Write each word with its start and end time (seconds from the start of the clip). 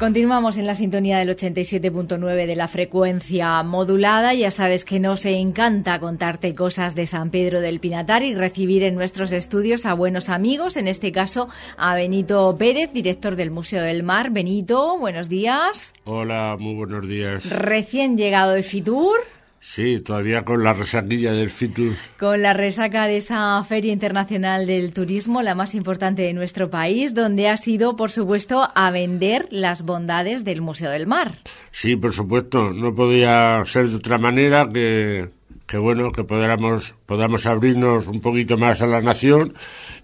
Continuamos 0.00 0.56
en 0.56 0.66
la 0.66 0.76
sintonía 0.76 1.18
del 1.18 1.28
87.9 1.36 2.46
de 2.46 2.56
la 2.56 2.68
frecuencia 2.68 3.62
modulada. 3.62 4.32
Ya 4.32 4.50
sabes 4.50 4.86
que 4.86 4.98
nos 4.98 5.26
encanta 5.26 6.00
contarte 6.00 6.54
cosas 6.54 6.94
de 6.94 7.06
San 7.06 7.28
Pedro 7.28 7.60
del 7.60 7.80
Pinatar 7.80 8.22
y 8.22 8.34
recibir 8.34 8.82
en 8.82 8.94
nuestros 8.94 9.30
estudios 9.30 9.84
a 9.84 9.92
buenos 9.92 10.30
amigos, 10.30 10.78
en 10.78 10.88
este 10.88 11.12
caso 11.12 11.50
a 11.76 11.94
Benito 11.96 12.56
Pérez, 12.58 12.94
director 12.94 13.36
del 13.36 13.50
Museo 13.50 13.82
del 13.82 14.02
Mar. 14.02 14.30
Benito, 14.30 14.98
buenos 14.98 15.28
días. 15.28 15.92
Hola, 16.04 16.56
muy 16.58 16.72
buenos 16.72 17.06
días. 17.06 17.50
Recién 17.50 18.16
llegado 18.16 18.52
de 18.52 18.62
Fitur. 18.62 19.18
Sí, 19.62 20.00
todavía 20.00 20.42
con 20.42 20.64
la 20.64 20.72
resaquilla 20.72 21.32
del 21.32 21.50
FITUR. 21.50 21.94
Con 22.18 22.40
la 22.40 22.54
resaca 22.54 23.06
de 23.06 23.18
esa 23.18 23.62
Feria 23.62 23.92
Internacional 23.92 24.66
del 24.66 24.94
Turismo, 24.94 25.42
la 25.42 25.54
más 25.54 25.74
importante 25.74 26.22
de 26.22 26.32
nuestro 26.32 26.70
país, 26.70 27.12
donde 27.12 27.46
ha 27.46 27.58
sido, 27.58 27.94
por 27.94 28.10
supuesto, 28.10 28.70
a 28.74 28.90
vender 28.90 29.46
las 29.50 29.82
bondades 29.82 30.44
del 30.44 30.62
Museo 30.62 30.90
del 30.90 31.06
Mar. 31.06 31.36
Sí, 31.72 31.96
por 31.96 32.14
supuesto, 32.14 32.72
no 32.72 32.94
podía 32.94 33.62
ser 33.66 33.90
de 33.90 33.96
otra 33.96 34.16
manera 34.16 34.66
que, 34.66 35.28
que 35.66 35.76
bueno, 35.76 36.10
que 36.10 36.24
podamos, 36.24 36.94
podamos 37.04 37.44
abrirnos 37.44 38.06
un 38.06 38.22
poquito 38.22 38.56
más 38.56 38.80
a 38.80 38.86
la 38.86 39.02
nación 39.02 39.52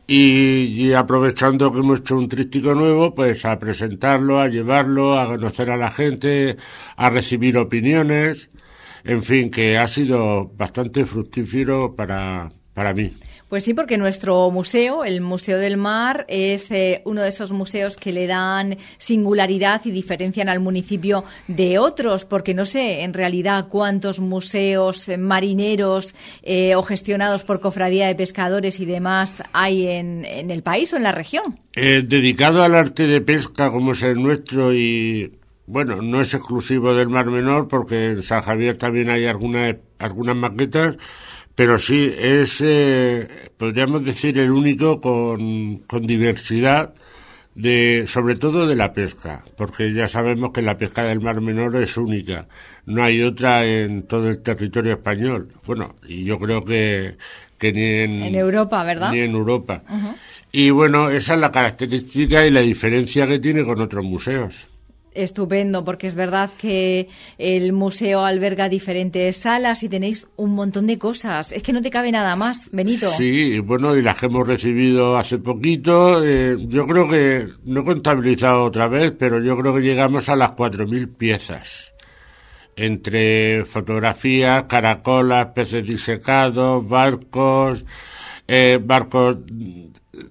y, 0.07 0.65
y, 0.65 0.93
aprovechando 0.93 1.73
que 1.73 1.79
hemos 1.79 2.01
hecho 2.01 2.19
un 2.19 2.29
tríptico 2.29 2.75
nuevo, 2.75 3.15
pues 3.15 3.47
a 3.47 3.59
presentarlo, 3.59 4.39
a 4.39 4.49
llevarlo, 4.49 5.19
a 5.19 5.27
conocer 5.27 5.71
a 5.71 5.79
la 5.79 5.91
gente, 5.91 6.59
a 6.97 7.09
recibir 7.09 7.57
opiniones 7.57 8.51
en 9.05 9.23
fin, 9.23 9.51
que 9.51 9.79
ha 9.79 9.89
sido 9.89 10.51
bastante 10.57 11.05
fructífero 11.05 11.95
para, 11.95 12.51
para 12.75 12.95
mí. 12.95 13.13
Pues 13.49 13.63
sí, 13.63 13.75
porque 13.75 13.97
nuestro 13.97 14.51
museo, 14.51 15.05
el 15.05 15.21
Museo 15.21 15.59
del 15.59 15.77
Mar, 15.77 16.25
es 16.29 16.69
eh, 16.73 17.03
uno 17.05 17.23
de 17.23 17.29
esos 17.29 17.53
museos 17.53 17.97
que 17.97 18.13
le 18.13 18.27
dan 18.27 18.77
singularidad 18.99 19.83
y 19.85 19.93
diferencian 19.93 20.49
al 20.49 20.59
municipio 20.59 21.23
de 21.47 21.79
otros, 21.79 22.25
porque 22.25 22.55
no 22.55 22.65
sé 22.65 23.03
en 23.03 23.15
realidad 23.15 23.69
cuántos 23.69 24.19
museos 24.19 25.09
marineros 25.17 26.13
eh, 26.43 26.75
o 26.75 26.83
gestionados 26.83 27.45
por 27.45 27.61
cofradía 27.61 28.09
de 28.09 28.17
pescadores 28.17 28.81
y 28.81 28.85
demás 28.85 29.37
hay 29.53 29.87
en, 29.87 30.25
en 30.25 30.51
el 30.51 30.65
país 30.65 30.93
o 30.93 30.97
en 30.97 31.05
la 31.05 31.13
región. 31.13 31.61
Eh, 31.77 32.03
dedicado 32.05 32.65
al 32.65 32.75
arte 32.75 33.07
de 33.07 33.21
pesca 33.21 33.71
como 33.71 33.93
es 33.93 34.03
el 34.03 34.21
nuestro 34.21 34.75
y 34.75 35.33
bueno, 35.67 36.01
no 36.01 36.21
es 36.21 36.33
exclusivo 36.35 36.95
del 36.95 37.09
Mar 37.09 37.27
Menor 37.27 37.69
porque 37.69 38.11
en 38.11 38.23
San 38.23 38.43
Javier 38.43 38.77
también 38.77 39.11
hay 39.11 39.27
algunas 39.27 39.77
algunas 39.99 40.37
maquetas, 40.37 40.97
pero 41.55 41.79
sí 41.79 42.13
es, 42.19 42.61
eh, 42.61 43.51
podríamos 43.57 44.05
decir, 44.05 44.39
el 44.39 44.51
único 44.51 45.01
con, 45.01 45.79
con 45.87 46.07
diversidad 46.07 46.95
de, 47.55 48.05
sobre 48.07 48.37
todo 48.37 48.69
de 48.69 48.77
la 48.77 48.93
pesca, 48.93 49.45
porque 49.57 49.93
ya 49.93 50.09
sabemos 50.09 50.51
que 50.53 50.63
la 50.63 50.77
pesca 50.77 51.05
del 51.05 51.21
Mar 51.21 51.41
Menor 51.41 51.75
es 51.77 51.97
única. 51.97 52.47
No 52.85 53.03
hay 53.03 53.23
otra 53.23 53.65
en 53.65 54.03
todo 54.03 54.29
el 54.29 54.41
territorio 54.41 54.93
español. 54.93 55.49
Bueno, 55.67 55.97
y 56.07 56.25
yo 56.25 56.39
creo 56.39 56.65
que, 56.65 57.17
que 57.59 57.73
ni 57.73 57.83
en, 57.83 58.23
en 58.23 58.35
Europa, 58.35 58.85
¿verdad? 58.85 59.11
Ni 59.11 59.21
en 59.21 59.33
Europa. 59.33 59.83
Y 60.53 60.71
bueno, 60.71 61.09
esa 61.09 61.35
es 61.35 61.41
la 61.41 61.51
característica 61.51 62.47
y 62.47 62.51
la 62.51 62.61
diferencia 62.61 63.27
que 63.27 63.39
tiene 63.39 63.65
con 63.65 63.81
otros 63.81 64.05
museos 64.05 64.69
estupendo, 65.17 65.85
porque 65.85 66.07
es 66.07 66.15
verdad 66.15 66.51
que 66.57 67.09
el 67.39 67.73
museo 67.73 68.25
alberga 68.25 68.69
diferentes 68.69 69.37
salas 69.37 69.83
y 69.83 69.89
tenéis 69.89 70.29
un 70.37 70.55
montón 70.55 70.87
de 70.87 70.99
cosas. 70.99 71.53
Es 71.53 71.63
que 71.63 71.73
no 71.73 71.83
te 71.83 71.91
cabe 71.91 72.13
nada 72.13 72.37
más, 72.37 72.71
Benito. 72.73 73.11
Sí, 73.11 73.59
bueno, 73.59 73.97
y 73.97 74.03
las 74.03 74.19
que 74.19 74.27
hemos 74.27 74.47
recibido 74.47 75.17
hace 75.17 75.39
poquito, 75.39 76.25
eh, 76.25 76.57
yo 76.61 76.87
creo 76.87 77.09
que, 77.09 77.49
no 77.65 77.81
he 77.81 77.85
contabilizado 77.85 78.65
otra 78.65 78.89
vez, 78.89 79.13
pero 79.19 79.43
yo 79.43 79.57
creo 79.59 79.75
que 79.75 79.81
llegamos 79.81 80.29
a 80.29 80.37
las 80.37 80.53
4.000 80.53 81.09
piezas. 81.17 81.93
Entre 82.77 83.65
fotografías, 83.65 84.65
caracolas, 84.65 85.47
peces 85.55 85.87
disecados, 85.87 86.87
barcos, 86.87 87.85
eh, 88.47 88.79
barcos 88.83 89.39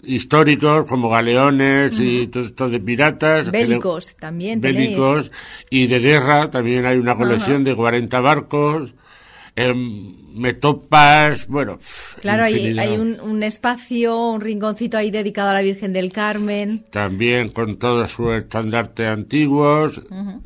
históricos 0.03 0.88
como 0.90 1.09
galeones 1.09 2.00
y 2.00 2.28
todo 2.28 2.46
esto 2.46 2.69
de 2.69 2.79
piratas. 2.79 3.51
Bélicos 3.51 4.16
también. 4.16 4.62
Bélicos 4.62 5.31
y 5.69 5.88
de 5.88 6.00
guerra. 6.00 6.50
También 6.51 6.85
hay 6.85 6.97
una 6.97 7.16
colección 7.16 7.63
de 7.63 7.75
40 7.75 8.19
barcos. 8.19 8.94
Eh, 9.56 9.74
metopas, 10.35 11.47
bueno. 11.47 11.79
Claro, 12.19 12.44
hay, 12.44 12.78
hay 12.78 12.97
un, 12.97 13.19
un, 13.22 13.41
espacio, 13.41 14.31
un 14.31 14.41
rinconcito 14.41 14.97
ahí 14.97 15.09
dedicado 15.09 15.50
a 15.50 15.53
la 15.53 15.62
Virgen 15.62 15.94
del 15.94 16.12
Carmen. 16.12 16.84
También 16.90 17.50
con 17.50 17.78
todos 17.78 18.12
sus 18.12 18.34
estandartes 18.34 19.07
antiguos, 19.07 20.01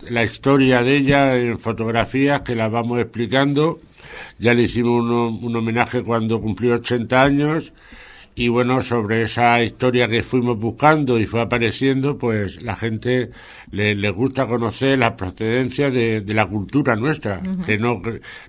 la 0.07 0.23
historia 0.23 0.83
de 0.83 0.97
ella 0.97 1.35
en 1.37 1.57
fotografías 1.59 2.41
que 2.41 2.55
la 2.55 2.69
vamos 2.69 2.99
explicando. 2.99 3.79
Ya 4.37 4.53
le 4.53 4.63
hicimos 4.63 5.01
un, 5.03 5.43
un 5.43 5.55
homenaje 5.55 6.03
cuando 6.03 6.39
cumplió 6.39 6.75
80 6.75 7.21
años 7.21 7.73
y 8.39 8.47
bueno, 8.47 8.81
sobre 8.81 9.23
esa 9.23 9.61
historia 9.61 10.07
que 10.07 10.23
fuimos 10.23 10.57
buscando 10.57 11.19
y 11.19 11.25
fue 11.25 11.41
apareciendo, 11.41 12.17
pues 12.17 12.63
la 12.63 12.73
gente 12.73 13.31
le, 13.69 13.95
le 13.95 14.09
gusta 14.11 14.47
conocer 14.47 14.97
la 14.97 15.17
procedencia 15.17 15.91
de, 15.91 16.21
de 16.21 16.33
la 16.33 16.45
cultura 16.45 16.95
nuestra, 16.95 17.41
que 17.65 17.77
no, 17.77 18.01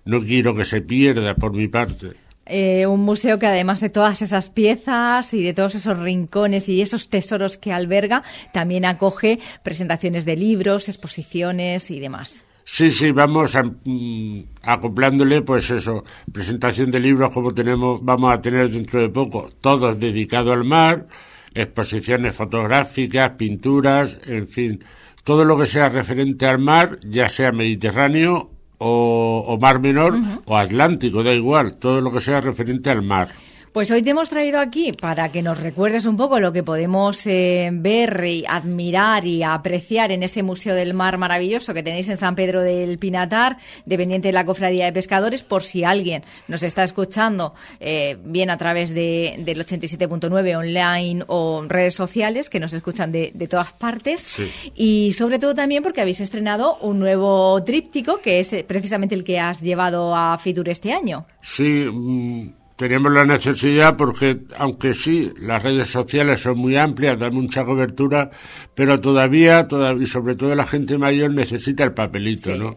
no 0.05 0.21
quiero 0.23 0.55
que 0.55 0.65
se 0.65 0.81
pierda 0.81 1.35
por 1.35 1.53
mi 1.53 1.67
parte. 1.67 2.13
Eh, 2.47 2.87
un 2.87 3.01
museo 3.01 3.41
que 3.41 3.47
además 3.47 3.81
de 3.81 3.91
todas 3.91 4.23
esas 4.23 4.49
piezas 4.49 5.35
y 5.35 5.43
de 5.43 5.55
todos 5.55 5.75
esos 5.75 5.99
rincones 5.99 6.69
y 6.69 6.83
esos 6.83 7.09
tesoros 7.09 7.57
que 7.57 7.73
alberga, 7.73 8.23
también 8.53 8.85
acoge 8.85 9.41
presentaciones 9.65 10.25
de 10.25 10.37
libros, 10.37 10.89
exposiciones 10.89 11.91
y 11.91 11.99
demás. 11.99 12.45
Sí, 12.65 12.91
sí, 12.91 13.11
vamos 13.11 13.57
a, 13.57 13.63
mm, 13.63 14.45
acoplándole, 14.63 15.43
pues 15.43 15.71
eso, 15.71 16.05
presentación 16.33 16.91
de 16.91 17.01
libros 17.01 17.33
como 17.33 17.53
tenemos, 17.53 18.05
vamos 18.05 18.33
a 18.33 18.41
tener 18.41 18.71
dentro 18.71 19.01
de 19.01 19.09
poco, 19.09 19.49
todos 19.61 19.99
dedicados 19.99 20.53
al 20.53 20.65
mar, 20.65 21.07
exposiciones 21.55 22.35
fotográficas, 22.35 23.33
pinturas, 23.33 24.19
en 24.27 24.47
fin, 24.47 24.85
todo 25.25 25.45
lo 25.45 25.59
que 25.59 25.67
sea 25.67 25.89
referente 25.89 26.47
al 26.47 26.59
mar, 26.59 26.99
ya 27.07 27.29
sea 27.29 27.53
Mediterráneo 27.53 28.51
o, 28.79 29.45
o 29.47 29.59
Mar 29.59 29.81
Menor 29.81 30.15
uh 30.15 30.17
-huh. 30.17 30.43
o 30.47 30.57
Atlántico, 30.57 31.23
da 31.23 31.35
igual, 31.35 31.77
todo 31.77 32.01
lo 32.01 32.13
que 32.13 32.21
sea 32.21 32.41
referente 32.41 32.91
al 32.91 33.03
mar. 33.03 33.29
Pues 33.73 33.89
hoy 33.93 34.03
te 34.03 34.11
hemos 34.11 34.29
traído 34.29 34.59
aquí 34.59 34.93
para 34.93 35.31
que 35.31 35.43
nos 35.43 35.61
recuerdes 35.61 36.05
un 36.05 36.17
poco 36.17 36.41
lo 36.41 36.53
que 36.53 36.65
podemos 36.65 37.25
eh, 37.25 37.71
ver 37.73 38.25
y 38.25 38.45
admirar 38.49 39.25
y 39.25 39.45
apreciar 39.45 40.11
en 40.11 40.25
ese 40.25 40.43
Museo 40.43 40.75
del 40.75 40.93
Mar 40.93 41.19
maravilloso 41.19 41.73
que 41.73 41.85
tenéis 41.85 42.09
en 42.09 42.17
San 42.17 42.35
Pedro 42.35 42.63
del 42.65 42.99
Pinatar, 42.99 43.59
dependiente 43.87 44.27
de 44.27 44.33
la 44.33 44.45
Cofradía 44.45 44.87
de 44.87 44.93
Pescadores, 44.93 45.45
por 45.45 45.63
si 45.63 45.85
alguien 45.85 46.25
nos 46.49 46.65
está 46.65 46.83
escuchando 46.83 47.55
eh, 47.79 48.19
bien 48.25 48.51
a 48.51 48.59
través 48.59 48.93
de, 48.93 49.37
del 49.39 49.65
87.9 49.65 50.57
online 50.57 51.25
o 51.29 51.63
redes 51.69 51.95
sociales 51.95 52.51
que 52.51 52.59
nos 52.59 52.73
escuchan 52.73 53.13
de, 53.13 53.31
de 53.35 53.47
todas 53.47 53.73
partes 53.73 54.23
Sí. 54.23 54.51
y 54.75 55.13
sobre 55.13 55.39
todo 55.39 55.55
también 55.55 55.85
porque 55.85 56.01
habéis 56.01 56.21
estrenado 56.21 56.77
un 56.81 56.99
nuevo 56.99 57.63
tríptico 57.63 58.21
que 58.21 58.41
es 58.41 58.53
eh, 58.53 58.65
precisamente 58.67 59.15
el 59.15 59.23
que 59.23 59.39
has 59.39 59.61
llevado 59.61 60.17
a 60.17 60.37
Fitur 60.39 60.69
este 60.71 60.93
año. 60.93 61.25
Sí, 61.41 61.87
mm, 61.89 62.60
tenemos 62.81 63.13
la 63.13 63.27
necesidad 63.27 63.95
porque, 63.95 64.39
aunque 64.57 64.95
sí, 64.95 65.31
las 65.37 65.63
redes 65.63 65.91
sociales 65.91 66.41
son 66.41 66.57
muy 66.57 66.79
amplias, 66.79 67.19
dan 67.19 67.35
mucha 67.35 67.63
cobertura, 67.63 68.31
pero 68.75 68.99
todavía, 68.99 69.69
todavía 69.69 70.05
y 70.05 70.07
sobre 70.07 70.35
todo 70.35 70.55
la 70.55 70.65
gente 70.65 70.97
mayor 70.97 71.31
necesita 71.31 71.85
el 71.85 71.93
papelito, 71.93 72.51
Sí. 72.51 72.59
¿no? 72.59 72.77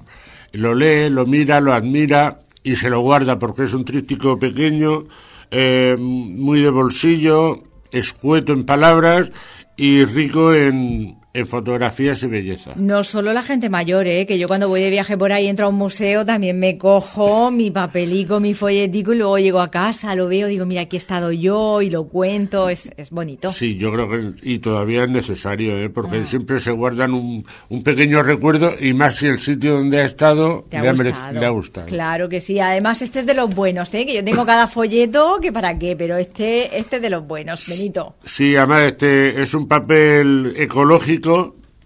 Lo 0.52 0.75
lee, 0.75 1.09
lo 1.09 1.25
mira, 1.25 1.62
lo 1.62 1.72
admira 1.72 2.41
y 2.64 2.75
se 2.75 2.90
lo 2.90 3.00
guarda 3.00 3.40
porque 3.40 3.64
es 3.64 3.74
un 3.74 3.86
tríptico 3.86 4.38
pequeño, 4.38 5.06
eh, 5.52 5.96
muy 5.97 6.59
de 6.59 6.70
bolsillo, 6.70 7.59
escueto 7.90 8.52
en 8.52 8.66
palabras 8.66 9.32
y 9.78 10.03
rico 10.03 10.53
en, 10.53 11.16
en 11.35 11.47
fotografías 11.47 12.22
y 12.24 12.28
belleza. 12.28 12.74
No 12.76 13.03
solo 13.03 13.34
la 13.34 13.41
gente 13.41 13.70
mayor, 13.70 14.06
¿eh? 14.06 14.26
que 14.28 14.38
yo 14.38 14.47
cuando 14.47 14.68
voy 14.70 14.82
de 14.82 14.90
viaje 14.91 15.18
por 15.18 15.32
ahí 15.32 15.47
entro 15.47 15.66
a 15.66 15.70
un 15.70 15.76
museo, 15.76 16.24
también 16.26 16.59
me 16.59 16.78
cojo 16.78 17.50
mi 17.50 17.72
papelico, 17.72 18.40
mi 18.40 18.53
folletico 18.53 19.14
y 19.14 19.18
luego 19.18 19.40
llego 19.40 19.59
a 19.59 19.72
casa, 19.72 20.14
lo 20.16 20.28
veo, 20.28 20.47
digo, 20.47 20.66
mira, 20.68 20.82
aquí 20.82 20.96
he 20.96 21.00
estado 21.00 21.32
yo 21.32 21.82
y 21.82 21.90
lo 21.90 22.06
cuento, 22.08 22.70
es, 22.70 22.90
es 22.97 23.09
bonito. 23.09 23.50
Sí, 23.50 23.76
yo 23.78 23.91
creo 23.91 24.09
que 24.09 24.34
y 24.44 24.59
todavía 24.59 25.03
es 25.06 25.09
necesario, 25.09 25.76
¿eh? 25.78 25.90
porque 25.90 26.18
Ah. 26.18 26.26
siempre 26.26 26.59
se 26.59 26.70
guardan 26.72 27.14
un, 27.16 27.44
un 27.70 27.82
pequeño 27.84 28.22
recuerdo 28.22 28.72
y 28.80 28.94
más 28.94 29.16
si 29.16 29.26
el 29.26 29.40
sitio 29.40 29.74
donde 29.74 30.02
ha 30.02 30.06
estado 30.06 30.66
¿Te 30.70 30.78
ha 30.78 30.82
le, 30.84 30.90
ha 30.90 30.94
merec- 30.94 31.09
gustado? 31.14 31.40
le 31.40 31.46
ha 31.46 31.50
gustado. 31.50 31.88
Claro 31.88 32.30
que 32.30 32.41
sí. 32.41 32.59
Además, 32.59 33.02
este 33.02 33.20
es 33.20 33.26
de 33.26 33.34
los 33.34 33.53
buenos, 33.56 33.91
¿eh? 33.96 34.06
que 34.06 34.14
yo 34.14 34.24
tengo 34.24 34.46
cada 34.46 34.68
folleto, 34.68 35.40
que 35.41 35.52
para 35.52 35.80
qué, 35.80 35.96
pero 35.96 36.16
este, 36.18 36.78
este 36.78 36.97
es 36.97 37.02
de 37.02 37.09
los 37.09 37.26
buenos, 37.28 37.68
Benito. 37.68 38.16
Sí, 38.24 38.56
además 38.56 38.82
este 38.84 39.41
es 39.41 39.53
un 39.56 39.68
papel 39.68 40.53
ecológico 40.58 41.22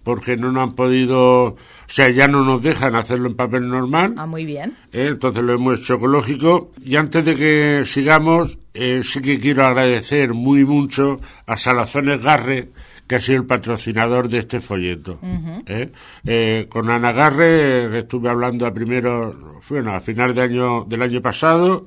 porque 0.08 0.38
no 0.38 0.52
nos 0.52 0.62
han 0.62 0.74
podido, 0.74 1.42
o 1.44 1.56
sea, 1.86 2.08
ya 2.08 2.28
no 2.28 2.42
nos 2.42 2.62
dejan 2.62 2.94
hacerlo 2.94 3.28
en 3.28 3.36
papel 3.36 3.68
normal. 3.68 4.14
Ah, 4.16 4.24
muy 4.24 4.46
bien. 4.46 4.74
¿eh? 4.92 5.08
entonces 5.08 5.42
lo 5.42 5.52
hemos 5.52 5.80
hecho 5.80 5.96
ecológico. 5.96 6.72
Y 6.82 6.96
antes 6.96 7.24
de 7.26 7.36
que 7.36 7.82
sigamos, 7.84 8.58
eh, 8.72 9.02
sí 9.04 9.20
que 9.20 9.38
quiero 9.38 9.66
agradecer 9.66 10.32
muy 10.32 10.64
mucho 10.64 11.18
a 11.46 11.58
Salazones 11.58 12.22
Garre, 12.22 12.70
que 13.06 13.16
ha 13.16 13.20
sido 13.20 13.38
el 13.38 13.46
patrocinador 13.46 14.30
de 14.30 14.38
este 14.38 14.60
folleto. 14.60 15.18
¿eh? 15.66 15.90
Eh, 16.24 16.66
con 16.70 16.88
Ana 16.88 17.12
Garre 17.12 17.98
estuve 17.98 18.30
hablando 18.30 18.66
a 18.66 18.72
primero, 18.72 19.60
bueno, 19.68 19.92
a 19.92 20.00
final 20.00 20.34
de 20.34 20.40
año, 20.40 20.84
del 20.84 21.02
año 21.02 21.20
pasado, 21.20 21.86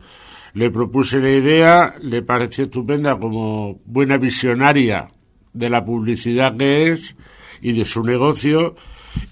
le 0.54 0.70
propuse 0.70 1.20
la 1.20 1.32
idea, 1.32 1.96
le 2.02 2.22
pareció 2.22 2.66
estupenda 2.66 3.18
como 3.18 3.80
buena 3.86 4.18
visionaria 4.18 5.08
de 5.54 5.70
la 5.70 5.84
publicidad 5.84 6.56
que 6.56 6.92
es 6.92 7.16
y 7.62 7.74
de 7.74 7.86
su 7.86 8.04
negocio 8.04 8.76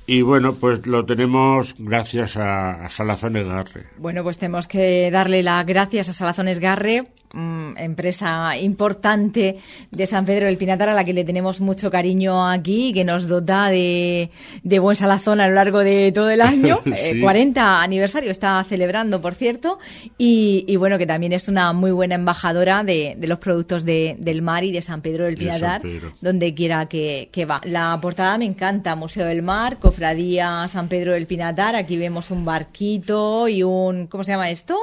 y 0.06 0.22
bueno, 0.22 0.56
pues 0.56 0.86
lo 0.88 1.06
tenemos 1.06 1.76
gracias 1.78 2.36
a, 2.38 2.86
a 2.86 2.90
Salazones 2.90 3.48
Garre. 3.48 3.86
Bueno, 3.98 4.24
pues 4.24 4.38
tenemos 4.38 4.68
que 4.68 5.10
darle 5.12 5.44
las 5.44 5.66
gracias 5.66 6.10
a 6.10 6.14
Salazones 6.14 6.60
Garre 6.60 7.08
Mm, 7.32 7.78
empresa 7.78 8.58
importante 8.58 9.58
de 9.92 10.06
San 10.08 10.26
Pedro 10.26 10.48
del 10.48 10.58
Pinatar 10.58 10.90
a 10.90 10.96
la 10.96 11.06
que 11.06 11.14
le 11.14 11.24
tenemos 11.24 11.62
mucho 11.62 11.92
cariño 11.92 12.50
aquí, 12.50 12.92
que 12.92 13.04
nos 13.04 13.28
dota 13.28 13.68
de, 13.70 14.32
buen 14.64 14.96
salazón 14.96 15.40
a 15.40 15.48
lo 15.48 15.54
largo 15.54 15.80
de 15.80 16.12
todo 16.12 16.32
el 16.32 16.42
año. 16.42 16.80
40 17.22 17.62
eh, 17.62 17.64
aniversario 17.64 18.32
está 18.32 18.64
celebrando, 18.64 19.22
por 19.22 19.36
cierto, 19.36 19.78
y, 20.18 20.76
bueno, 20.78 20.98
que 20.98 21.06
también 21.06 21.32
es 21.32 21.48
una 21.48 21.72
muy 21.72 21.92
buena 21.92 22.16
embajadora 22.16 22.84
de, 22.84 23.16
los 23.22 23.38
productos 23.38 23.86
del 23.86 24.42
mar 24.42 24.64
y 24.64 24.72
de 24.72 24.82
San 24.82 25.02
Pedro 25.02 25.26
del 25.26 25.36
Pinatar, 25.36 25.84
donde 26.22 26.56
quiera 26.56 26.88
que, 26.88 27.30
que, 27.32 27.46
va. 27.46 27.62
La 27.64 28.00
portada 28.02 28.40
me 28.40 28.46
encanta, 28.46 28.96
Museo 28.96 29.28
del 29.28 29.44
Mar, 29.44 29.78
Cofradía 29.78 30.68
San 30.68 30.88
Pedro 30.88 31.14
del 31.14 31.28
Pinatar, 31.28 31.76
aquí 31.76 31.96
vemos 31.96 32.32
un 32.32 32.44
barquito 32.44 33.48
y 33.48 33.62
un, 33.62 34.08
¿cómo 34.08 34.24
se 34.24 34.32
llama 34.32 34.50
esto? 34.50 34.80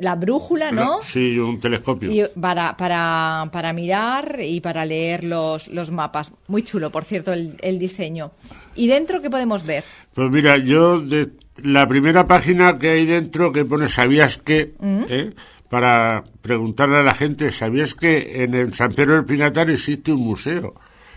La 0.00 0.14
brújula, 0.14 0.72
¿no? 0.72 1.00
sí, 1.02 1.38
un 1.38 1.60
telescopio. 1.60 2.30
para, 2.40 2.76
para, 2.76 3.48
para 3.52 3.72
mirar 3.72 4.38
y 4.40 4.60
para 4.60 4.84
leer 4.84 5.24
los, 5.24 5.68
los 5.68 5.90
mapas. 5.90 6.32
Muy 6.48 6.62
chulo, 6.62 6.90
por 6.90 7.04
cierto, 7.04 7.32
el, 7.32 7.56
el 7.60 7.78
diseño. 7.78 8.32
¿Y 8.74 8.88
dentro 8.88 9.20
qué 9.20 9.30
podemos 9.30 9.64
ver? 9.64 9.84
Pues 10.14 10.30
mira, 10.30 10.56
yo 10.56 11.00
de 11.00 11.30
la 11.62 11.88
primera 11.88 12.26
página 12.26 12.78
que 12.78 12.90
hay 12.90 13.06
dentro 13.06 13.52
que 13.52 13.64
pone 13.64 13.88
¿sabías 13.88 14.38
qué? 14.38 14.74
Mm. 14.78 15.02
¿Eh? 15.08 15.34
Para 15.68 16.24
preguntarle 16.42 16.96
a 16.96 17.02
la 17.02 17.14
gente, 17.14 17.52
¿sabías 17.52 17.94
que 17.94 18.42
en 18.42 18.54
el 18.54 18.74
San 18.74 18.92
Pedro 18.92 19.14
del 19.14 19.24
Pinatar 19.24 19.70
existe 19.70 20.12
un 20.12 20.20
museo? 20.20 20.74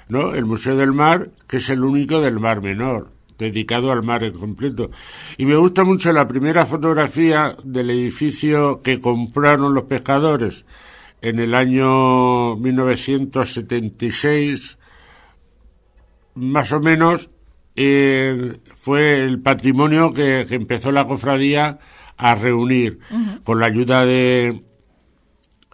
¿No? 0.09 0.35
El 0.35 0.45
Museo 0.45 0.75
del 0.75 0.91
Mar, 0.91 1.29
que 1.47 1.57
es 1.57 1.69
el 1.69 1.83
único 1.83 2.21
del 2.21 2.39
Mar 2.39 2.61
Menor 2.61 3.09
dedicado 3.37 3.91
al 3.91 4.03
mar 4.03 4.23
en 4.23 4.33
completo. 4.33 4.89
Y 5.37 5.45
me 5.45 5.55
gusta 5.55 5.83
mucho 5.83 6.13
la 6.13 6.27
primera 6.27 6.65
fotografía 6.65 7.55
del 7.63 7.89
edificio 7.89 8.81
que 8.81 8.99
compraron 8.99 9.73
los 9.73 9.83
pescadores 9.83 10.65
en 11.23 11.39
el 11.39 11.55
año 11.55 12.55
1976, 12.57 14.77
más 16.35 16.71
o 16.73 16.81
menos, 16.81 17.31
eh, 17.77 18.57
fue 18.77 19.23
el 19.23 19.41
patrimonio 19.41 20.11
que, 20.11 20.41
empezó 20.49 20.91
la 20.91 21.07
cofradía 21.07 21.79
a 22.17 22.35
reunir 22.35 22.99
con 23.45 23.61
la 23.61 23.67
ayuda 23.67 24.05
de... 24.05 24.65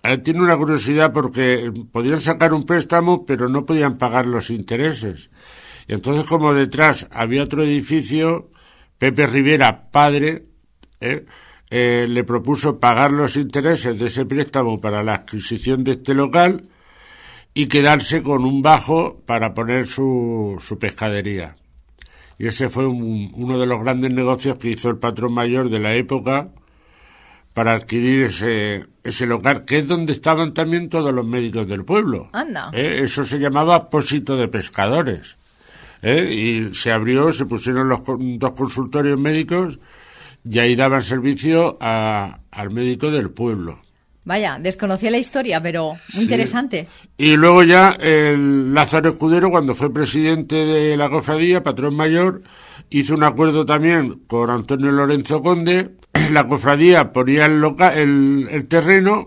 Eh, 0.03 0.19
tiene 0.19 0.41
una 0.41 0.55
curiosidad 0.55 1.11
porque 1.11 1.73
podían 1.91 2.21
sacar 2.21 2.53
un 2.53 2.67
préstamo, 2.67 3.25
pero 3.25 3.49
no 3.49 3.65
podían 3.65 3.97
pagar 3.97 4.27
los 4.27 4.51
intereses. 4.51 5.31
Entonces, 5.89 6.25
como 6.25 6.53
detrás 6.53 7.07
había 7.11 7.43
otro 7.43 7.63
edificio, 7.63 8.51
Pepe 8.99 9.27
Rivera, 9.27 9.89
padre, 9.91 10.45
¿eh? 11.01 11.25
Eh, 11.71 12.07
le 12.09 12.23
propuso 12.23 12.79
pagar 12.79 13.11
los 13.11 13.35
intereses 13.35 13.97
de 13.99 14.07
ese 14.07 14.25
préstamo 14.25 14.79
para 14.81 15.03
la 15.03 15.15
adquisición 15.15 15.83
de 15.83 15.91
este 15.93 16.15
local 16.15 16.67
y 17.53 17.67
quedarse 17.67 18.23
con 18.23 18.43
un 18.43 18.61
bajo 18.61 19.21
para 19.25 19.53
poner 19.53 19.87
su, 19.87 20.57
su 20.59 20.79
pescadería. 20.79 21.55
Y 22.39 22.47
ese 22.47 22.69
fue 22.69 22.87
uno 22.87 23.59
de 23.59 23.67
los 23.67 23.81
grandes 23.81 24.11
negocios 24.11 24.57
que 24.57 24.69
hizo 24.69 24.89
el 24.89 24.97
patrón 24.97 25.33
mayor 25.33 25.69
de 25.69 25.79
la 25.79 25.93
época 25.93 26.49
para 27.53 27.73
adquirir 27.73 28.23
ese, 28.23 28.85
ese 29.03 29.25
local, 29.25 29.65
que 29.65 29.79
es 29.79 29.87
donde 29.87 30.13
estaban 30.13 30.53
también 30.53 30.89
todos 30.89 31.13
los 31.13 31.25
médicos 31.25 31.67
del 31.67 31.83
pueblo. 31.83 32.29
Anda. 32.33 32.71
¿Eh? 32.73 33.01
Eso 33.03 33.25
se 33.25 33.39
llamaba 33.39 33.89
Pósito 33.89 34.37
de 34.37 34.47
Pescadores. 34.47 35.38
¿Eh? 36.01 36.33
y 36.33 36.75
se 36.75 36.91
abrió, 36.91 37.31
se 37.33 37.45
pusieron 37.45 37.89
los 37.89 38.01
dos 38.05 38.51
consultorios 38.51 39.19
médicos 39.19 39.79
y 40.43 40.59
ahí 40.59 40.75
daban 40.75 41.03
servicio 41.03 41.77
al 41.81 42.69
médico 42.71 43.11
del 43.11 43.29
pueblo. 43.29 43.81
Vaya, 44.25 44.59
desconocía 44.59 45.09
la 45.09 45.17
historia, 45.17 45.61
pero 45.61 45.95
muy 46.13 46.23
interesante. 46.23 46.87
Y 47.17 47.35
luego 47.35 47.63
ya 47.63 47.97
el 47.99 48.73
Lázaro 48.73 49.09
Escudero, 49.09 49.49
cuando 49.49 49.73
fue 49.73 49.91
presidente 49.91 50.65
de 50.65 50.95
la 50.97 51.09
cofradía, 51.09 51.63
patrón 51.63 51.95
mayor, 51.95 52.43
hizo 52.89 53.15
un 53.15 53.23
acuerdo 53.23 53.65
también 53.65 54.21
con 54.27 54.49
Antonio 54.49 54.91
Lorenzo 54.91 55.41
Conde. 55.41 55.95
La 56.31 56.47
cofradía 56.47 57.11
ponía 57.11 57.45
el, 57.45 58.47
el, 58.51 58.67
terreno 58.67 59.25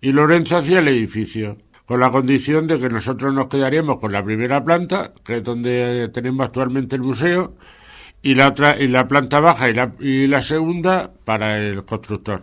y 0.00 0.12
Lorenzo 0.12 0.56
hacía 0.58 0.78
el 0.78 0.88
edificio 0.88 1.58
con 1.86 2.00
la 2.00 2.10
condición 2.10 2.66
de 2.66 2.78
que 2.78 2.88
nosotros 2.88 3.34
nos 3.34 3.48
quedaríamos 3.48 3.98
con 3.98 4.12
la 4.12 4.24
primera 4.24 4.64
planta, 4.64 5.12
que 5.24 5.38
es 5.38 5.42
donde 5.42 6.08
tenemos 6.12 6.46
actualmente 6.46 6.96
el 6.96 7.02
museo, 7.02 7.54
y 8.22 8.34
la 8.34 8.48
otra 8.48 8.78
y 8.78 8.86
la 8.86 9.08
planta 9.08 9.40
baja 9.40 9.68
y 9.68 9.74
la, 9.74 9.92
y 9.98 10.26
la 10.28 10.40
segunda 10.40 11.12
para 11.24 11.58
el 11.58 11.84
constructor. 11.84 12.42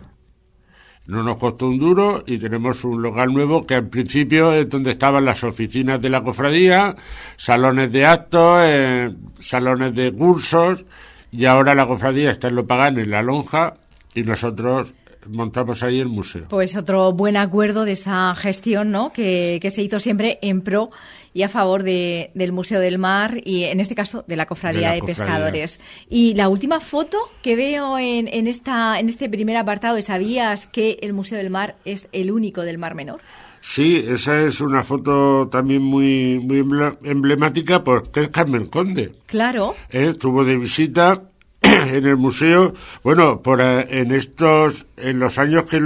No 1.06 1.22
nos 1.22 1.38
costó 1.38 1.66
un 1.66 1.78
duro 1.78 2.22
y 2.26 2.38
tenemos 2.38 2.84
un 2.84 3.02
local 3.02 3.32
nuevo 3.32 3.66
que 3.66 3.74
en 3.74 3.88
principio 3.88 4.52
es 4.52 4.68
donde 4.68 4.92
estaban 4.92 5.24
las 5.24 5.42
oficinas 5.42 6.00
de 6.00 6.10
la 6.10 6.22
cofradía, 6.22 6.94
salones 7.36 7.90
de 7.90 8.06
actos, 8.06 8.60
eh, 8.62 9.10
salones 9.40 9.94
de 9.94 10.12
cursos 10.12 10.84
y 11.32 11.46
ahora 11.46 11.74
la 11.74 11.86
cofradía 11.86 12.30
está 12.30 12.48
en 12.48 12.56
Lo 12.56 12.66
Pagán, 12.66 12.98
en 12.98 13.10
la 13.10 13.22
lonja 13.22 13.74
y 14.14 14.22
nosotros 14.22 14.94
montamos 15.28 15.82
ahí 15.82 16.00
el 16.00 16.08
museo. 16.08 16.46
Pues 16.48 16.76
otro 16.76 17.12
buen 17.12 17.36
acuerdo 17.36 17.84
de 17.84 17.92
esa 17.92 18.34
gestión, 18.34 18.90
¿no? 18.90 19.12
Que, 19.12 19.58
que 19.60 19.70
se 19.70 19.82
hizo 19.82 20.00
siempre 20.00 20.38
en 20.42 20.62
pro 20.62 20.90
y 21.32 21.42
a 21.42 21.48
favor 21.48 21.82
de, 21.82 22.30
del 22.34 22.52
Museo 22.52 22.80
del 22.80 22.98
Mar 22.98 23.36
y 23.44 23.64
en 23.64 23.80
este 23.80 23.94
caso 23.94 24.24
de 24.26 24.36
la 24.36 24.46
Cofradía 24.46 24.92
de, 24.92 25.02
Pescadores. 25.02 25.80
Y 26.08 26.34
la 26.34 26.48
última 26.48 26.80
foto 26.80 27.18
que 27.42 27.56
veo 27.56 27.98
en, 27.98 28.28
en, 28.28 28.46
esta, 28.46 28.98
en 28.98 29.08
este 29.08 29.28
primer 29.28 29.56
apartado, 29.56 30.00
¿sabías 30.02 30.66
que 30.66 30.98
el 31.02 31.12
Museo 31.12 31.38
del 31.38 31.50
Mar 31.50 31.76
es 31.84 32.08
el 32.12 32.30
único 32.30 32.62
del 32.62 32.78
Mar 32.78 32.94
Menor? 32.94 33.20
Sí, 33.60 34.02
esa 34.08 34.40
es 34.42 34.60
una 34.60 34.82
foto 34.82 35.48
también 35.48 35.82
muy, 35.82 36.40
muy 36.40 36.58
emblemática 37.04 37.84
porque 37.84 38.22
es 38.22 38.28
Carmen 38.30 38.66
Conde. 38.66 39.12
Claro. 39.26 39.74
Eh, 39.90 40.08
estuvo 40.12 40.44
de 40.44 40.56
visita 40.56 41.29
en 41.94 42.06
el 42.06 42.16
museo, 42.16 42.74
bueno, 43.02 43.42
por 43.42 43.60
eh, 43.60 43.86
en 44.00 44.12
estos, 44.12 44.86
en 44.96 45.18
los 45.18 45.38
años 45.38 45.64
que, 45.64 45.80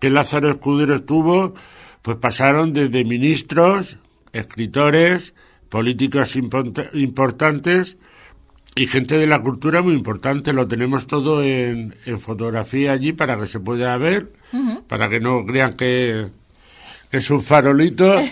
que 0.00 0.10
Lázaro 0.10 0.50
Escudero 0.50 0.96
estuvo, 0.96 1.54
pues 2.02 2.16
pasaron 2.16 2.72
desde 2.72 3.04
ministros, 3.04 3.98
escritores, 4.32 5.34
políticos 5.68 6.36
importantes 6.36 7.96
y 8.74 8.86
gente 8.86 9.16
de 9.16 9.26
la 9.26 9.40
cultura 9.40 9.82
muy 9.82 9.94
importante. 9.94 10.52
Lo 10.52 10.66
tenemos 10.68 11.06
todo 11.06 11.42
en, 11.42 11.94
en 12.04 12.20
fotografía 12.20 12.92
allí 12.92 13.12
para 13.12 13.38
que 13.38 13.46
se 13.46 13.60
pueda 13.60 13.96
ver, 13.96 14.32
para 14.88 15.08
que 15.08 15.20
no 15.20 15.46
crean 15.46 15.74
que, 15.74 16.28
es 17.12 17.30
un 17.30 17.42
farolito, 17.42 18.22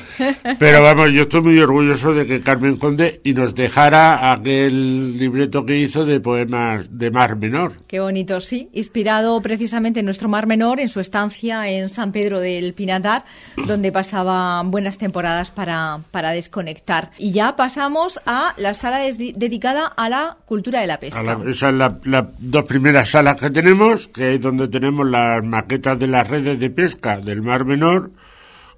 pero 0.58 0.82
vamos, 0.82 1.10
yo 1.12 1.22
estoy 1.22 1.42
muy 1.42 1.58
orgulloso 1.58 2.14
de 2.14 2.26
que 2.26 2.40
Carmen 2.40 2.76
Conde 2.76 3.20
y 3.22 3.34
nos 3.34 3.54
dejara 3.54 4.32
aquel 4.32 5.18
libreto 5.18 5.66
que 5.66 5.76
hizo 5.76 6.06
de 6.06 6.18
poemas 6.20 6.88
de 6.90 7.10
Mar 7.10 7.36
Menor. 7.36 7.74
Qué 7.86 8.00
bonito, 8.00 8.40
sí, 8.40 8.70
inspirado 8.72 9.40
precisamente 9.42 10.00
en 10.00 10.06
nuestro 10.06 10.30
Mar 10.30 10.46
Menor, 10.46 10.80
en 10.80 10.88
su 10.88 11.00
estancia 11.00 11.68
en 11.68 11.90
San 11.90 12.10
Pedro 12.10 12.40
del 12.40 12.72
Pinatar, 12.72 13.24
donde 13.66 13.92
pasaba 13.92 14.62
buenas 14.62 14.96
temporadas 14.96 15.50
para, 15.50 16.00
para 16.10 16.30
desconectar. 16.30 17.10
Y 17.18 17.32
ya 17.32 17.56
pasamos 17.56 18.18
a 18.24 18.54
la 18.56 18.72
sala 18.72 19.00
dedicada 19.00 19.86
a 19.86 20.08
la 20.08 20.38
cultura 20.46 20.80
de 20.80 20.86
la 20.86 20.98
pesca. 20.98 21.38
esas 21.42 21.56
son 21.56 21.78
las 21.78 22.24
dos 22.38 22.64
primeras 22.64 23.10
salas 23.10 23.38
que 23.38 23.50
tenemos, 23.50 24.08
que 24.08 24.34
es 24.34 24.40
donde 24.40 24.68
tenemos 24.68 25.06
las 25.06 25.44
maquetas 25.44 25.98
de 25.98 26.06
las 26.06 26.26
redes 26.26 26.58
de 26.58 26.70
pesca 26.70 27.18
del 27.18 27.42
Mar 27.42 27.64
Menor, 27.66 28.10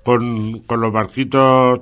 con, 0.05 0.61
con 0.61 0.81
los 0.81 0.93
barquitos 0.93 1.81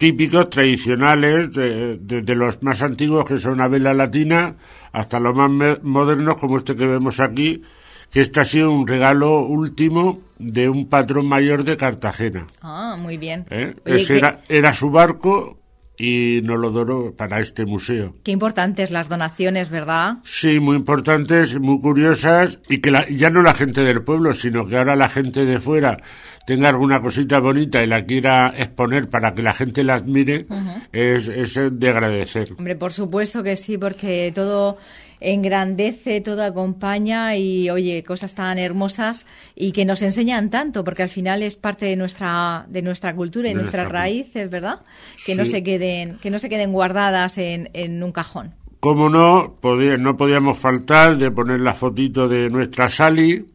típicos, 0.00 0.48
tradicionales, 0.48 1.52
de, 1.52 2.34
los 2.34 2.62
más 2.62 2.80
antiguos 2.80 3.26
que 3.26 3.38
son 3.38 3.60
a 3.60 3.68
vela 3.68 3.92
latina, 3.92 4.56
hasta 4.92 5.20
los 5.20 5.34
más 5.34 5.82
modernos 5.82 6.38
como 6.38 6.56
este 6.56 6.74
que 6.74 6.86
vemos 6.86 7.20
aquí, 7.20 7.62
que 8.10 8.22
este 8.22 8.40
ha 8.40 8.46
sido 8.46 8.72
un 8.72 8.86
regalo 8.86 9.40
último 9.40 10.20
de 10.38 10.70
un 10.70 10.88
patrón 10.88 11.26
mayor 11.26 11.64
de 11.64 11.76
Cartagena. 11.76 12.46
Ah, 12.62 12.96
muy 12.98 13.18
bien. 13.18 13.46
¿Eh? 13.50 13.74
era, 13.84 14.40
era 14.48 14.72
su 14.72 14.90
barco 14.90 15.59
y 16.00 16.40
nos 16.42 16.58
lo 16.58 16.70
donó 16.70 17.12
para 17.12 17.40
este 17.40 17.66
museo. 17.66 18.14
Qué 18.24 18.32
importantes 18.32 18.90
las 18.90 19.08
donaciones, 19.08 19.68
¿verdad? 19.68 20.14
Sí, 20.24 20.58
muy 20.58 20.76
importantes, 20.76 21.60
muy 21.60 21.78
curiosas 21.80 22.58
y 22.68 22.78
que 22.78 22.90
ya 23.10 23.28
no 23.28 23.42
la 23.42 23.52
gente 23.52 23.82
del 23.82 24.02
pueblo, 24.02 24.32
sino 24.32 24.66
que 24.66 24.78
ahora 24.78 24.96
la 24.96 25.10
gente 25.10 25.44
de 25.44 25.60
fuera 25.60 25.98
tenga 26.46 26.70
alguna 26.70 27.02
cosita 27.02 27.38
bonita 27.38 27.82
y 27.82 27.86
la 27.86 28.06
quiera 28.06 28.52
exponer 28.56 29.10
para 29.10 29.34
que 29.34 29.42
la 29.42 29.52
gente 29.52 29.84
la 29.84 29.94
admire, 29.96 30.46
es, 30.90 31.28
es 31.28 31.58
de 31.72 31.88
agradecer. 31.90 32.48
Hombre, 32.56 32.76
por 32.76 32.92
supuesto 32.92 33.42
que 33.42 33.56
sí, 33.56 33.76
porque 33.76 34.32
todo 34.34 34.78
engrandece, 35.20 36.20
todo 36.20 36.42
acompaña 36.42 37.36
y 37.36 37.70
oye, 37.70 38.02
cosas 38.02 38.34
tan 38.34 38.58
hermosas 38.58 39.26
y 39.54 39.72
que 39.72 39.84
nos 39.84 40.02
enseñan 40.02 40.50
tanto, 40.50 40.82
porque 40.82 41.02
al 41.02 41.08
final 41.08 41.42
es 41.42 41.56
parte 41.56 41.86
de 41.86 41.96
nuestra, 41.96 42.64
de 42.68 42.82
nuestra 42.82 43.14
cultura 43.14 43.50
y 43.50 43.54
nuestras 43.54 43.88
raíces, 43.88 44.50
¿verdad? 44.50 44.80
Que 45.24 45.34
no 45.34 45.44
se 45.44 45.62
queden, 45.62 46.18
que 46.18 46.30
no 46.30 46.38
se 46.38 46.48
queden 46.48 46.72
guardadas 46.72 47.38
en, 47.38 47.70
en 47.74 48.02
un 48.02 48.12
cajón. 48.12 48.54
Como 48.80 49.10
no, 49.10 49.58
no 49.98 50.16
podíamos 50.16 50.58
faltar 50.58 51.18
de 51.18 51.30
poner 51.30 51.60
la 51.60 51.74
fotito 51.74 52.26
de 52.26 52.48
nuestra 52.48 52.88
Sally, 52.88 53.46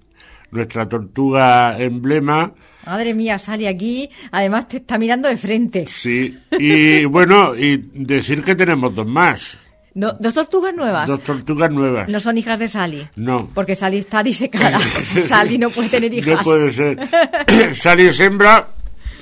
nuestra 0.51 0.87
tortuga 0.87 1.79
emblema. 1.79 2.53
Madre 2.85 3.15
mía, 3.15 3.39
Sally 3.39 3.65
aquí, 3.65 4.07
además 4.31 4.67
te 4.67 4.77
está 4.77 4.99
mirando 4.99 5.27
de 5.27 5.37
frente. 5.37 5.87
Sí, 5.87 6.37
y 6.51 7.05
bueno, 7.05 7.55
y 7.55 7.77
decir 7.77 8.43
que 8.43 8.53
tenemos 8.53 8.93
dos 8.93 9.07
más. 9.07 9.57
¿Dos 9.95 10.33
tortugas 10.33 10.75
nuevas? 10.75 11.07
Dos 11.07 11.23
tortugas 11.23 11.71
nuevas. 11.71 12.09
¿No 12.09 12.19
son 12.19 12.37
hijas 12.37 12.59
de 12.59 12.67
Sally? 12.67 13.07
No. 13.15 13.49
Porque 13.53 13.75
Sally 13.75 13.99
está 13.99 14.21
disecada. 14.21 14.77
Sally 15.27 15.57
no 15.57 15.69
puede 15.69 15.87
tener 15.87 16.13
hijas. 16.13 16.39
No 16.39 16.43
puede 16.43 16.69
ser. 16.69 16.99
Sally 17.75 18.07
es 18.07 18.19
hembra, 18.19 18.67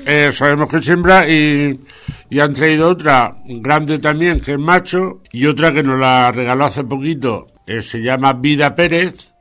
eh, 0.03 0.31
sabemos 0.33 0.67
que 0.67 0.77
es 0.77 0.87
hembra 0.89 1.29
y, 1.29 1.79
y, 2.27 2.39
han 2.39 2.55
traído 2.55 2.89
otra 2.89 3.35
grande 3.45 3.99
también, 3.99 4.39
que 4.39 4.53
es 4.53 4.59
macho, 4.59 5.21
y 5.31 5.45
otra 5.45 5.71
que 5.71 5.83
nos 5.83 5.99
la 5.99 6.31
regaló 6.31 6.65
hace 6.65 6.83
poquito, 6.83 7.45
eh, 7.67 7.83
se 7.83 8.01
llama 8.01 8.33
Vida 8.33 8.73
Pérez, 8.73 9.31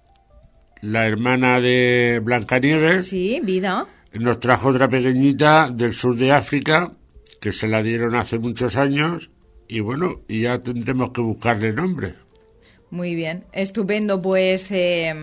la 0.82 1.06
hermana 1.06 1.62
de 1.62 2.20
Blancanieves. 2.22 3.08
Sí, 3.08 3.40
Vida. 3.42 3.86
Nos 4.12 4.38
trajo 4.38 4.68
otra 4.68 4.90
pequeñita 4.90 5.70
del 5.70 5.94
sur 5.94 6.14
de 6.14 6.30
África, 6.30 6.92
que 7.40 7.52
se 7.52 7.68
la 7.68 7.82
dieron 7.82 8.14
hace 8.16 8.38
muchos 8.38 8.76
años 8.76 9.30
y 9.72 9.80
bueno, 9.80 10.20
y 10.28 10.42
ya 10.42 10.58
tendremos 10.58 11.12
que 11.12 11.22
buscarle 11.22 11.72
nombre. 11.72 12.14
Muy 12.90 13.14
bien, 13.14 13.44
estupendo. 13.52 14.20
Pues, 14.20 14.66
eh, 14.70 15.14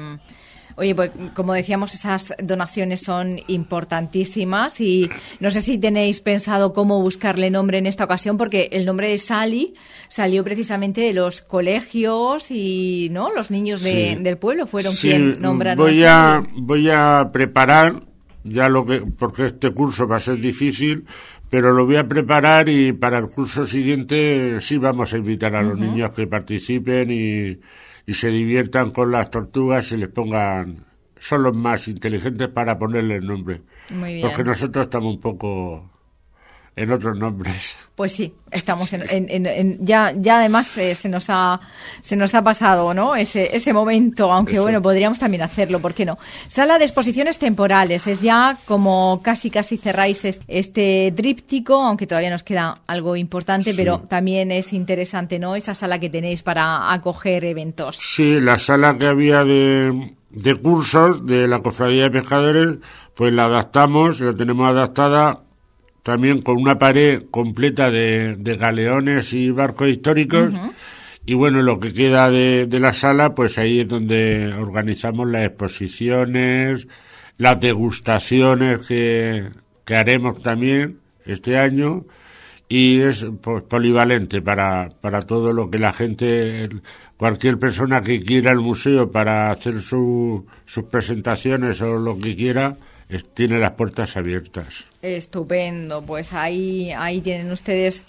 oye, 0.75 0.95
pues 0.95 1.11
como 1.35 1.53
decíamos, 1.53 1.93
esas 1.93 2.33
donaciones 2.41 3.01
son 3.01 3.39
importantísimas 3.45 4.81
y 4.81 5.07
no 5.39 5.51
sé 5.51 5.61
si 5.61 5.77
tenéis 5.77 6.19
pensado 6.19 6.73
cómo 6.73 6.99
buscarle 6.99 7.51
nombre 7.51 7.77
en 7.77 7.85
esta 7.85 8.05
ocasión, 8.05 8.37
porque 8.37 8.69
el 8.71 8.87
nombre 8.87 9.09
de 9.09 9.19
Sally 9.19 9.75
salió 10.07 10.43
precisamente 10.43 11.01
de 11.01 11.13
los 11.13 11.41
colegios 11.41 12.49
y 12.49 13.09
no 13.11 13.31
los 13.31 13.51
niños 13.51 13.83
del 13.83 14.37
pueblo 14.39 14.65
fueron 14.65 14.95
quien 14.95 15.39
nombraron. 15.39 15.85
Voy 15.85 16.03
a, 16.05 16.43
voy 16.55 16.89
a 16.89 17.29
preparar 17.31 18.01
ya 18.43 18.67
lo 18.67 18.83
que 18.83 19.01
porque 19.01 19.47
este 19.47 19.69
curso 19.71 20.07
va 20.07 20.15
a 20.15 20.19
ser 20.19 20.39
difícil 20.39 21.05
pero 21.49 21.73
lo 21.73 21.85
voy 21.85 21.95
a 21.95 22.07
preparar 22.07 22.69
y 22.69 22.93
para 22.93 23.17
el 23.17 23.29
curso 23.29 23.65
siguiente 23.65 24.61
sí 24.61 24.77
vamos 24.77 25.13
a 25.13 25.17
invitar 25.17 25.55
a 25.55 25.61
los 25.61 25.77
niños 25.77 26.11
que 26.11 26.27
participen 26.27 27.11
y, 27.11 27.59
y 28.05 28.13
se 28.13 28.29
diviertan 28.29 28.91
con 28.91 29.11
las 29.11 29.31
tortugas 29.31 29.91
y 29.91 29.97
les 29.97 30.09
pongan 30.09 30.85
son 31.19 31.43
los 31.43 31.55
más 31.55 31.87
inteligentes 31.87 32.47
para 32.47 32.79
ponerle 32.79 33.17
el 33.17 33.27
nombre. 33.27 33.61
Muy 33.89 34.15
bien. 34.15 34.27
Porque 34.27 34.43
nosotros 34.43 34.85
estamos 34.85 35.15
un 35.15 35.21
poco 35.21 35.89
en 36.75 36.91
otros 36.91 37.17
nombres. 37.17 37.75
Pues 37.95 38.13
sí, 38.13 38.33
estamos 38.51 38.93
en, 38.93 39.29
en, 39.29 39.85
ya 39.85 40.13
ya 40.15 40.39
además 40.39 40.77
eh, 40.77 40.95
se 40.95 41.09
nos 41.09 41.25
ha 41.29 41.59
se 42.01 42.15
nos 42.15 42.33
ha 42.35 42.43
pasado, 42.43 42.93
¿no? 42.93 43.15
Ese 43.15 43.55
ese 43.55 43.73
momento, 43.73 44.31
aunque 44.31 44.59
bueno, 44.59 44.81
podríamos 44.81 45.19
también 45.19 45.43
hacerlo, 45.43 45.79
¿por 45.79 45.93
qué 45.93 46.05
no? 46.05 46.17
Sala 46.47 46.77
de 46.77 46.85
exposiciones 46.85 47.37
temporales, 47.37 48.07
es 48.07 48.21
ya 48.21 48.57
como 48.65 49.21
casi 49.23 49.49
casi 49.49 49.77
cerráis 49.77 50.23
este 50.47 51.13
tríptico, 51.15 51.75
aunque 51.75 52.07
todavía 52.07 52.29
nos 52.29 52.43
queda 52.43 52.81
algo 52.87 53.15
importante, 53.15 53.73
pero 53.73 53.99
también 53.99 54.51
es 54.51 54.73
interesante, 54.73 55.39
¿no? 55.39 55.55
Esa 55.55 55.73
sala 55.73 55.99
que 55.99 56.09
tenéis 56.09 56.43
para 56.43 56.93
acoger 56.93 57.45
eventos. 57.45 57.97
Sí, 57.97 58.39
la 58.39 58.59
sala 58.59 58.97
que 58.97 59.07
había 59.07 59.43
de 59.43 60.15
de 60.29 60.55
cursos 60.55 61.25
de 61.25 61.47
la 61.47 61.59
Cofradía 61.59 62.03
de 62.03 62.11
Pescadores, 62.11 62.77
pues 63.15 63.33
la 63.33 63.45
adaptamos, 63.45 64.19
la 64.21 64.33
tenemos 64.33 64.69
adaptada 64.69 65.41
también 66.09 66.41
con 66.41 66.57
una 66.57 66.79
pared 66.79 67.25
completa 67.29 67.91
de, 67.91 68.35
galeones 68.59 69.31
y 69.33 69.51
barcos 69.51 69.89
históricos. 69.89 70.51
Y 71.23 71.35
bueno, 71.35 71.61
lo 71.61 71.79
que 71.79 71.93
queda 71.93 72.31
de, 72.31 72.67
la 72.79 72.93
sala, 72.93 73.35
pues 73.35 73.59
ahí 73.59 73.81
es 73.81 73.87
donde 73.87 74.51
organizamos 74.55 75.27
las 75.27 75.45
exposiciones, 75.45 76.87
las 77.37 77.59
degustaciones 77.59 78.79
que, 78.87 79.49
que 79.85 79.95
haremos 79.95 80.41
también 80.41 80.97
este 81.25 81.59
año. 81.59 82.05
Y 82.67 83.01
es 83.01 83.27
pues, 83.39 83.61
polivalente 83.61 84.41
para, 84.41 84.89
para 85.01 85.21
todo 85.21 85.53
lo 85.53 85.69
que 85.69 85.77
la 85.77 85.93
gente, 85.93 86.69
cualquier 87.17 87.59
persona 87.59 88.01
que 88.01 88.23
quiera 88.23 88.51
el 88.51 88.61
museo 88.61 89.11
para 89.11 89.51
hacer 89.51 89.79
sus 89.79 90.43
presentaciones 90.89 91.79
o 91.83 91.99
lo 91.99 92.17
que 92.17 92.35
quiera, 92.35 92.77
tiene 93.33 93.59
las 93.59 93.71
puertas 93.71 94.15
abiertas. 94.17 94.85
Estupendo, 95.01 96.03
pues 96.03 96.33
ahí, 96.33 96.91
ahí 96.91 97.21
tienen 97.21 97.51
ustedes 97.51 98.03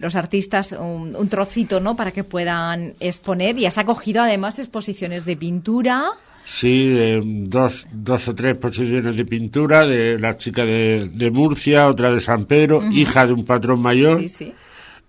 los 0.00 0.16
artistas 0.16 0.72
un, 0.72 1.28
trocito, 1.28 1.80
¿no? 1.80 1.96
Para 1.96 2.12
que 2.12 2.24
puedan 2.24 2.94
exponer 3.00 3.58
y 3.58 3.66
has 3.66 3.78
acogido 3.78 4.22
además 4.22 4.58
exposiciones 4.58 5.24
de 5.24 5.36
pintura. 5.36 6.10
Sí, 6.44 7.20
dos, 7.22 7.86
dos 7.92 8.28
o 8.28 8.34
tres 8.34 8.52
exposiciones 8.52 9.14
de 9.14 9.24
pintura 9.26 9.86
de 9.86 10.18
la 10.18 10.36
chica 10.38 10.64
de, 10.64 11.30
Murcia, 11.32 11.88
otra 11.88 12.10
de 12.10 12.20
San 12.20 12.46
Pedro, 12.46 12.82
hija 12.90 13.26
de 13.26 13.34
un 13.34 13.44
patrón 13.44 13.80
mayor. 13.80 14.22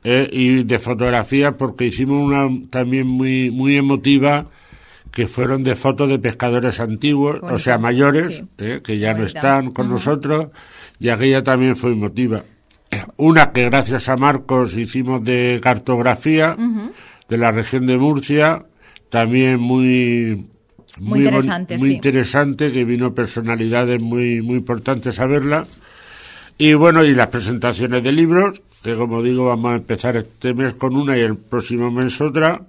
Eh, 0.03 0.29
y 0.31 0.63
de 0.63 0.79
fotografía 0.79 1.57
porque 1.57 1.87
hicimos 1.87 2.23
una 2.23 2.47
también 2.69 3.05
muy 3.05 3.51
muy 3.51 3.75
emotiva 3.75 4.45
que 5.11 5.27
fueron 5.27 5.63
de 5.63 5.75
fotos 5.75 6.09
de 6.09 6.19
pescadores 6.19 6.79
antiguos, 6.79 7.39
o 7.41 7.59
sea, 7.59 7.77
mayores, 7.77 8.43
eh, 8.57 8.81
que 8.83 8.99
ya 8.99 9.13
no 9.13 9.23
están 9.23 9.71
con 9.71 9.89
nosotros, 9.89 10.47
y 10.99 11.09
aquella 11.09 11.43
también 11.43 11.75
fue 11.75 11.91
emotiva. 11.91 12.43
Una 13.17 13.51
que 13.51 13.65
gracias 13.65 14.09
a 14.09 14.17
Marcos 14.17 14.75
hicimos 14.75 15.23
de 15.23 15.59
cartografía 15.61 16.55
de 17.27 17.37
la 17.37 17.51
región 17.51 17.85
de 17.85 17.97
Murcia, 17.97 18.65
también 19.09 19.59
muy 19.59 20.47
muy, 20.99 21.19
interesante, 21.19 21.77
muy 21.77 21.91
interesante, 21.91 22.71
que 22.71 22.85
vino 22.85 23.13
personalidades 23.13 24.01
muy 24.01 24.41
muy 24.41 24.57
importantes 24.57 25.19
a 25.19 25.27
verla. 25.27 25.67
Y 26.57 26.73
bueno, 26.73 27.05
y 27.05 27.15
las 27.15 27.27
presentaciones 27.27 28.03
de 28.03 28.11
libros, 28.11 28.61
que 28.83 28.95
como 28.95 29.21
digo, 29.23 29.45
vamos 29.45 29.71
a 29.71 29.75
empezar 29.75 30.17
este 30.17 30.53
mes 30.53 30.73
con 30.73 30.95
una 30.95 31.17
y 31.17 31.21
el 31.21 31.37
próximo 31.37 31.89
mes 31.91 32.19
otra, 32.19 32.61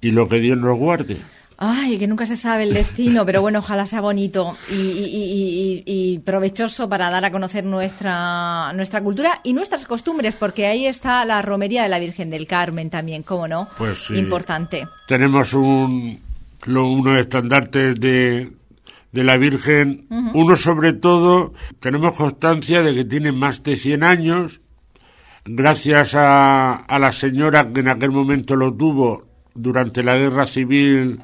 y 0.00 0.12
lo 0.12 0.28
que 0.28 0.40
Dios 0.40 0.56
nos 0.56 0.78
guarde. 0.78 1.18
Ay, 1.66 1.96
que 1.96 2.06
nunca 2.06 2.26
se 2.26 2.36
sabe 2.36 2.64
el 2.64 2.74
destino, 2.74 3.24
pero 3.24 3.40
bueno, 3.40 3.60
ojalá 3.60 3.86
sea 3.86 4.02
bonito 4.02 4.54
y, 4.70 6.20
provechoso 6.24 6.88
para 6.90 7.08
dar 7.10 7.24
a 7.24 7.30
conocer 7.30 7.64
nuestra, 7.64 8.70
nuestra 8.74 9.00
cultura 9.00 9.40
y 9.44 9.54
nuestras 9.54 9.86
costumbres, 9.86 10.34
porque 10.34 10.66
ahí 10.66 10.86
está 10.86 11.24
la 11.24 11.40
romería 11.40 11.82
de 11.82 11.88
la 11.88 11.98
Virgen 11.98 12.28
del 12.28 12.46
Carmen 12.46 12.90
también, 12.90 13.22
¿cómo 13.22 13.48
no? 13.48 13.68
Pues 13.78 14.06
sí. 14.06 14.16
Importante. 14.18 14.86
Tenemos 15.08 15.54
un, 15.54 16.20
lo, 16.64 16.86
unos 16.86 17.18
estandartes 17.18 17.98
de, 17.98 18.52
de 19.12 19.24
la 19.24 19.38
Virgen, 19.38 20.06
uno 20.34 20.56
sobre 20.56 20.92
todo, 20.92 21.54
tenemos 21.80 22.12
constancia 22.12 22.82
de 22.82 22.94
que 22.94 23.04
tiene 23.06 23.32
más 23.32 23.62
de 23.62 23.76
100 23.78 24.02
años, 24.02 24.60
gracias 25.46 26.14
a, 26.14 26.74
a 26.74 26.98
la 26.98 27.12
señora 27.12 27.72
que 27.72 27.80
en 27.80 27.88
aquel 27.88 28.10
momento 28.10 28.54
lo 28.54 28.74
tuvo 28.74 29.22
durante 29.54 30.02
la 30.02 30.16
guerra 30.16 30.46
civil 30.46 31.20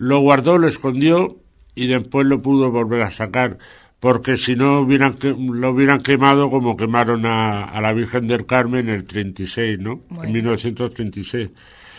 lo 0.00 0.20
guardó, 0.20 0.56
lo 0.56 0.66
escondió 0.66 1.36
y 1.74 1.86
después 1.86 2.26
lo 2.26 2.40
pudo 2.40 2.70
volver 2.70 3.02
a 3.02 3.10
sacar, 3.10 3.58
porque 4.00 4.38
si 4.38 4.56
no 4.56 4.80
hubieran 4.80 5.14
lo 5.22 5.72
hubieran 5.72 6.02
quemado 6.02 6.48
como 6.48 6.74
quemaron 6.74 7.26
a, 7.26 7.78
la 7.82 7.92
Virgen 7.92 8.26
del 8.26 8.46
Carmen 8.46 8.88
en 8.88 8.94
el 8.94 9.04
36, 9.04 9.78
¿no? 9.78 10.00
En 10.22 10.32
1936. 10.32 11.50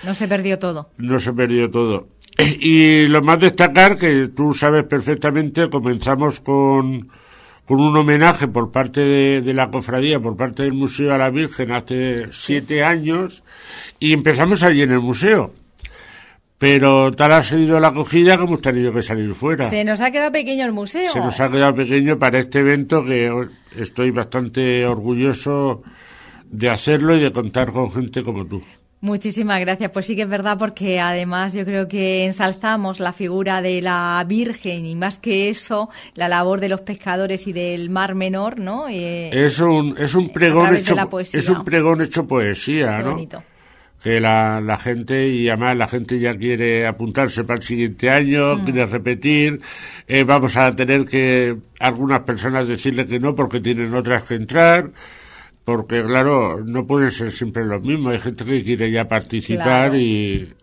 No 0.03 0.15
se 0.15 0.27
perdió 0.27 0.57
todo. 0.57 0.89
No 0.97 1.19
se 1.19 1.31
perdió 1.31 1.69
todo. 1.69 2.07
Y 2.59 3.07
lo 3.07 3.21
más 3.21 3.39
destacar, 3.39 3.97
que 3.97 4.29
tú 4.29 4.51
sabes 4.55 4.83
perfectamente, 4.85 5.69
comenzamos 5.69 6.39
con, 6.39 7.07
con 7.67 7.79
un 7.79 7.95
homenaje 7.95 8.47
por 8.47 8.71
parte 8.71 9.01
de, 9.01 9.41
de, 9.41 9.53
la 9.53 9.69
cofradía, 9.69 10.19
por 10.19 10.35
parte 10.35 10.63
del 10.63 10.73
Museo 10.73 11.13
a 11.13 11.19
la 11.19 11.29
Virgen 11.29 11.71
hace 11.71 12.29
siete 12.31 12.83
años, 12.83 13.43
y 13.99 14.13
empezamos 14.13 14.63
allí 14.63 14.81
en 14.81 14.91
el 14.91 15.01
museo. 15.01 15.53
Pero 16.61 17.11
tal 17.11 17.31
ha 17.31 17.43
sido 17.43 17.79
la 17.79 17.87
acogida 17.87 18.37
que 18.37 18.43
hemos 18.43 18.61
tenido 18.61 18.93
que 18.93 19.01
salir 19.01 19.33
fuera. 19.33 19.71
Se 19.71 19.83
nos 19.83 19.99
ha 19.99 20.11
quedado 20.11 20.31
pequeño 20.31 20.63
el 20.63 20.71
museo. 20.71 21.11
Se 21.11 21.17
nos 21.17 21.39
ha 21.39 21.49
quedado 21.49 21.73
pequeño 21.73 22.19
para 22.19 22.37
este 22.37 22.59
evento 22.59 23.03
que 23.03 23.33
estoy 23.75 24.11
bastante 24.11 24.85
orgulloso 24.85 25.81
de 26.51 26.69
hacerlo 26.69 27.15
y 27.15 27.19
de 27.19 27.31
contar 27.31 27.71
con 27.71 27.91
gente 27.91 28.21
como 28.21 28.45
tú. 28.45 28.61
Muchísimas 28.99 29.59
gracias. 29.59 29.89
Pues 29.89 30.05
sí 30.05 30.15
que 30.15 30.21
es 30.21 30.29
verdad 30.29 30.59
porque 30.59 30.99
además 30.99 31.53
yo 31.53 31.65
creo 31.65 31.87
que 31.87 32.25
ensalzamos 32.25 32.99
la 32.99 33.11
figura 33.11 33.63
de 33.63 33.81
la 33.81 34.23
Virgen 34.27 34.85
y 34.85 34.95
más 34.95 35.17
que 35.17 35.49
eso, 35.49 35.89
la 36.13 36.29
labor 36.29 36.59
de 36.59 36.69
los 36.69 36.81
pescadores 36.81 37.47
y 37.47 37.53
del 37.53 37.89
Mar 37.89 38.13
Menor, 38.13 38.59
¿no? 38.59 38.87
Eh, 38.87 39.31
es 39.33 39.57
un 39.57 39.95
es 39.97 40.13
un 40.13 40.29
pregón 40.29 40.75
hecho 40.75 40.95
es 41.33 41.49
un 41.49 41.63
pregón 41.63 42.01
hecho 42.01 42.27
poesía, 42.27 42.99
¿no? 42.99 43.17
Que 44.03 44.19
la, 44.19 44.61
la 44.61 44.77
gente 44.77 45.27
y 45.27 45.47
además 45.49 45.77
la 45.77 45.87
gente 45.87 46.19
ya 46.19 46.35
quiere 46.35 46.87
apuntarse 46.87 47.43
para 47.43 47.57
el 47.57 47.63
siguiente 47.63 48.09
año, 48.09 48.57
mm. 48.57 48.63
quiere 48.65 48.85
repetir. 48.87 49.61
Eh, 50.07 50.23
vamos 50.23 50.57
a 50.57 50.75
tener 50.75 51.05
que 51.05 51.57
algunas 51.79 52.21
personas 52.21 52.67
decirle 52.67 53.05
que 53.05 53.19
no 53.19 53.35
porque 53.35 53.59
tienen 53.59 53.93
otras 53.93 54.23
que 54.23 54.35
entrar 54.35 54.91
porque 55.63 56.03
claro, 56.03 56.63
no 56.65 56.87
pueden 56.87 57.11
ser 57.11 57.31
siempre 57.31 57.65
los 57.65 57.81
mismos. 57.81 58.13
Hay 58.13 58.19
gente 58.19 58.45
que 58.45 58.63
quiere 58.63 58.91
ya 58.91 59.07
participar 59.07 59.95
y, 59.95 60.53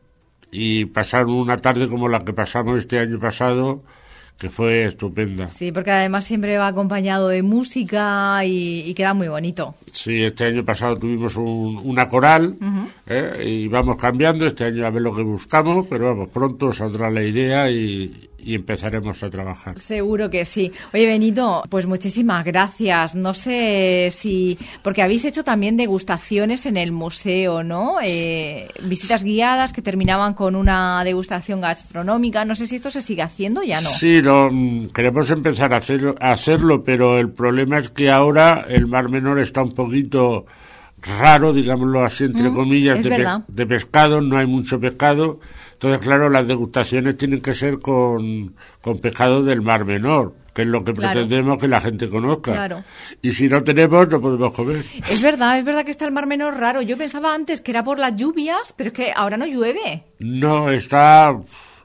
y 0.50 0.87
pasar 0.87 1.26
una 1.26 1.57
tarde 1.59 1.88
como 1.88 2.09
la 2.09 2.25
que 2.25 2.33
pasamos 2.33 2.78
este 2.78 2.99
año 2.99 3.18
pasado, 3.21 3.83
que 4.38 4.50
fue 4.50 4.85
estupenda. 4.85 5.49
Sí, 5.49 5.73
porque 5.73 5.90
además 5.90 6.25
siempre 6.25 6.57
va 6.59 6.68
acompañado 6.68 7.28
de 7.28 7.42
música 7.42 8.40
y, 8.45 8.95
queda 8.95 9.12
muy 9.12 9.26
bonito. 9.26 9.75
Sí, 9.92 10.23
este 10.23 10.45
año 10.45 10.64
pasado 10.64 10.97
tuvimos 10.97 11.37
una 11.37 12.09
coral 12.09 12.57
¿eh? 13.07 13.42
y 13.45 13.68
vamos 13.68 13.97
cambiando. 13.97 14.47
Este 14.47 14.64
año 14.64 14.87
a 14.87 14.90
ver 14.90 15.02
lo 15.02 15.14
que 15.14 15.23
buscamos, 15.23 15.87
pero 15.90 16.07
vamos, 16.07 16.28
pronto 16.28 16.73
saldrá 16.73 17.11
la 17.11 17.25
idea 17.25 17.68
y, 17.68 18.27
y 18.38 18.54
empezaremos 18.54 19.23
a 19.23 19.30
trabajar. 19.30 19.78
Seguro 19.78 20.30
que 20.30 20.45
sí. 20.45 20.73
Oye, 20.95 21.07
Benito, 21.07 21.64
pues 21.68 21.87
muchísimas 21.87 22.45
gracias. 22.45 23.14
No 23.14 23.35
sé 23.35 24.09
si, 24.12 24.57
porque 24.83 25.02
habéis 25.02 25.25
hecho 25.25 25.42
también 25.42 25.76
degustaciones 25.76 26.64
en 26.66 26.76
el 26.76 26.92
museo, 26.92 27.62
¿no? 27.62 27.97
Eh, 28.02 28.68
visitas 28.85 29.25
guiadas 29.25 29.73
que 29.73 29.83
terminaban 29.83 30.35
con 30.35 30.54
una 30.54 31.02
degustación 31.04 31.61
gastronómica. 31.61 32.45
No 32.45 32.54
sé 32.54 32.66
si 32.66 32.76
esto 32.76 32.90
se 32.90 33.02
sigue 33.02 33.23
haciendo 33.23 33.62
ya 33.62 33.80
no. 33.80 33.88
Sí, 33.88 34.23
mm, 34.23 34.88
queremos 34.88 35.30
empezar 35.30 35.75
a, 35.75 35.78
hacer, 35.78 36.14
a 36.21 36.33
hacerlo, 36.33 36.85
pero 36.85 37.18
el 37.18 37.30
problema 37.30 37.78
es 37.78 37.90
que 37.90 38.11
ahora 38.11 38.64
el 38.68 38.87
Mar 38.87 39.09
Menor 39.09 39.40
está 39.40 39.62
un 39.62 39.73
poquito 39.73 40.47
raro, 41.02 41.52
digámoslo 41.52 42.04
así, 42.04 42.25
entre 42.25 42.50
mm, 42.50 42.54
comillas, 42.54 43.02
de, 43.02 43.40
de 43.47 43.66
pescado, 43.66 44.21
no 44.21 44.37
hay 44.37 44.47
mucho 44.47 44.80
pescado 44.80 45.40
entonces, 45.78 46.00
claro, 46.00 46.28
las 46.28 46.44
degustaciones 46.49 47.16
tienen 47.16 47.40
que 47.40 47.54
ser 47.54 47.78
con, 47.78 48.56
con 48.80 48.99
pescado 48.99 49.44
del 49.44 49.62
Mar 49.62 49.85
Menor, 49.85 50.35
que 50.52 50.62
es 50.62 50.68
lo 50.68 50.82
que 50.82 50.92
pretendemos 50.92 51.56
que 51.56 51.68
la 51.68 51.80
gente 51.80 52.08
conozca. 52.08 52.50
Claro. 52.50 52.82
Y 53.23 53.30
si 53.30 53.49
no 53.49 53.62
tenemos, 53.62 54.08
no 54.08 54.20
podemos 54.20 54.52
comer. 54.52 54.85
Es 55.08 55.23
verdad, 55.23 55.56
es 55.56 55.64
verdad 55.64 55.85
que 55.85 55.92
está 55.92 56.04
el 56.04 56.11
Mar 56.11 56.26
Menor 56.26 56.56
raro. 56.56 56.82
Yo 56.82 56.97
pensaba 56.97 57.32
antes 57.32 57.61
que 57.61 57.70
era 57.70 57.85
por 57.85 58.00
las 58.00 58.16
lluvias, 58.16 58.75
pero 58.76 58.88
es 58.88 58.92
que 58.92 59.12
ahora 59.14 59.37
no 59.37 59.47
llueve. 59.47 60.02
No, 60.18 60.68
está 60.68 61.38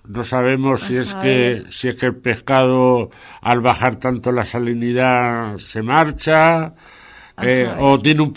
no 0.08 0.24
sabemos 0.24 0.82
si 0.82 0.98
es 0.98 1.14
que 1.14 1.64
si 1.70 1.90
es 1.90 1.96
que 1.96 2.08
el 2.08 2.16
pescado 2.16 3.12
al 3.42 3.62
bajar 3.62 3.98
tanto 3.98 4.32
la 4.32 4.44
salinidad 4.44 5.60
se 5.60 5.84
marcha 5.84 6.74
eh, 7.42 7.68
o 7.80 8.00
tiene 8.00 8.22
un, 8.22 8.34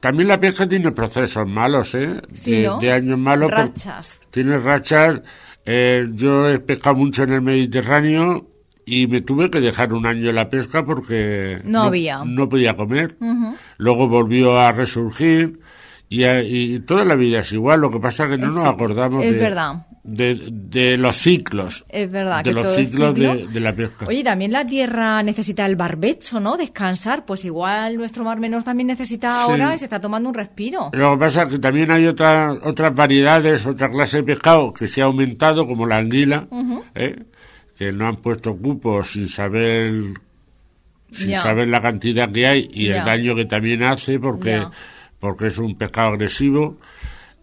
también 0.00 0.28
la 0.28 0.38
pesca 0.38 0.68
tiene 0.68 0.92
procesos 0.92 1.46
malos, 1.46 1.94
¿eh? 1.94 2.20
de, 2.44 2.92
años 2.92 3.18
malos. 3.18 3.50
Rachas. 3.50 4.18
Tiene 4.30 4.58
rachas. 4.58 5.22
Eh, 5.64 6.08
yo 6.12 6.48
he 6.48 6.60
pescado 6.60 6.96
mucho 6.96 7.24
en 7.24 7.32
el 7.32 7.42
Mediterráneo 7.42 8.48
y 8.86 9.06
me 9.06 9.20
tuve 9.20 9.50
que 9.50 9.60
dejar 9.60 9.92
un 9.92 10.06
año 10.06 10.32
la 10.32 10.48
pesca 10.48 10.84
porque 10.84 11.60
no, 11.64 11.82
había. 11.82 12.24
No 12.24 12.48
podía 12.48 12.76
comer. 12.76 13.16
Luego 13.76 14.08
volvió 14.08 14.58
a 14.58 14.72
resurgir 14.72 15.60
y, 16.08 16.24
y, 16.24 16.78
toda 16.80 17.04
la 17.04 17.16
vida 17.16 17.40
es 17.40 17.52
igual. 17.52 17.80
Lo 17.80 17.90
que 17.90 17.98
pasa 17.98 18.24
es 18.24 18.30
que 18.30 18.38
no 18.38 18.52
nos 18.52 18.66
acordamos 18.66 19.24
es 19.24 19.38
verdad 19.38 19.87
de, 20.02 20.96
los 20.98 21.16
ciclos. 21.16 21.84
Es 21.88 22.10
verdad. 22.10 22.42
De 22.42 22.52
los 22.52 22.74
ciclos 22.74 23.14
de, 23.14 23.60
la 23.60 23.74
pesca. 23.74 24.06
Oye, 24.06 24.24
también 24.24 24.52
la 24.52 24.66
tierra 24.66 25.22
necesita 25.22 25.66
el 25.66 25.76
barbecho, 25.76 26.40
¿no? 26.40 26.56
Descansar. 26.56 27.24
Pues 27.24 27.44
igual 27.44 27.96
nuestro 27.96 28.24
mar 28.24 28.40
menor 28.40 28.62
también 28.62 28.86
necesita 28.86 29.42
ahora 29.42 29.74
y 29.74 29.78
se 29.78 29.84
está 29.84 30.00
tomando 30.00 30.28
un 30.28 30.34
respiro. 30.34 30.90
Lo 30.92 31.12
que 31.12 31.18
pasa 31.18 31.42
es 31.42 31.48
que 31.48 31.58
también 31.58 31.90
hay 31.90 32.06
otras 32.06 32.58
otras 32.62 32.94
variedades, 32.94 33.66
otra 33.66 33.90
clase 33.90 34.18
de 34.18 34.22
pescado 34.22 34.72
que 34.72 34.86
se 34.86 35.02
ha 35.02 35.04
aumentado, 35.04 35.66
como 35.66 35.86
la 35.86 35.98
anguila, 35.98 36.46
¿eh? 36.94 37.16
que 37.76 37.92
no 37.92 38.08
han 38.08 38.16
puesto 38.16 38.56
cupos 38.56 39.12
sin 39.12 39.28
saber 39.28 39.92
sin 41.10 41.32
saber 41.38 41.68
la 41.68 41.80
cantidad 41.80 42.30
que 42.30 42.46
hay 42.46 42.68
y 42.72 42.88
el 42.88 43.04
daño 43.04 43.34
que 43.34 43.46
también 43.46 43.82
hace 43.82 44.18
porque 44.18 44.62
porque 45.18 45.46
es 45.46 45.58
un 45.58 45.76
pescado 45.76 46.08
agresivo 46.08 46.76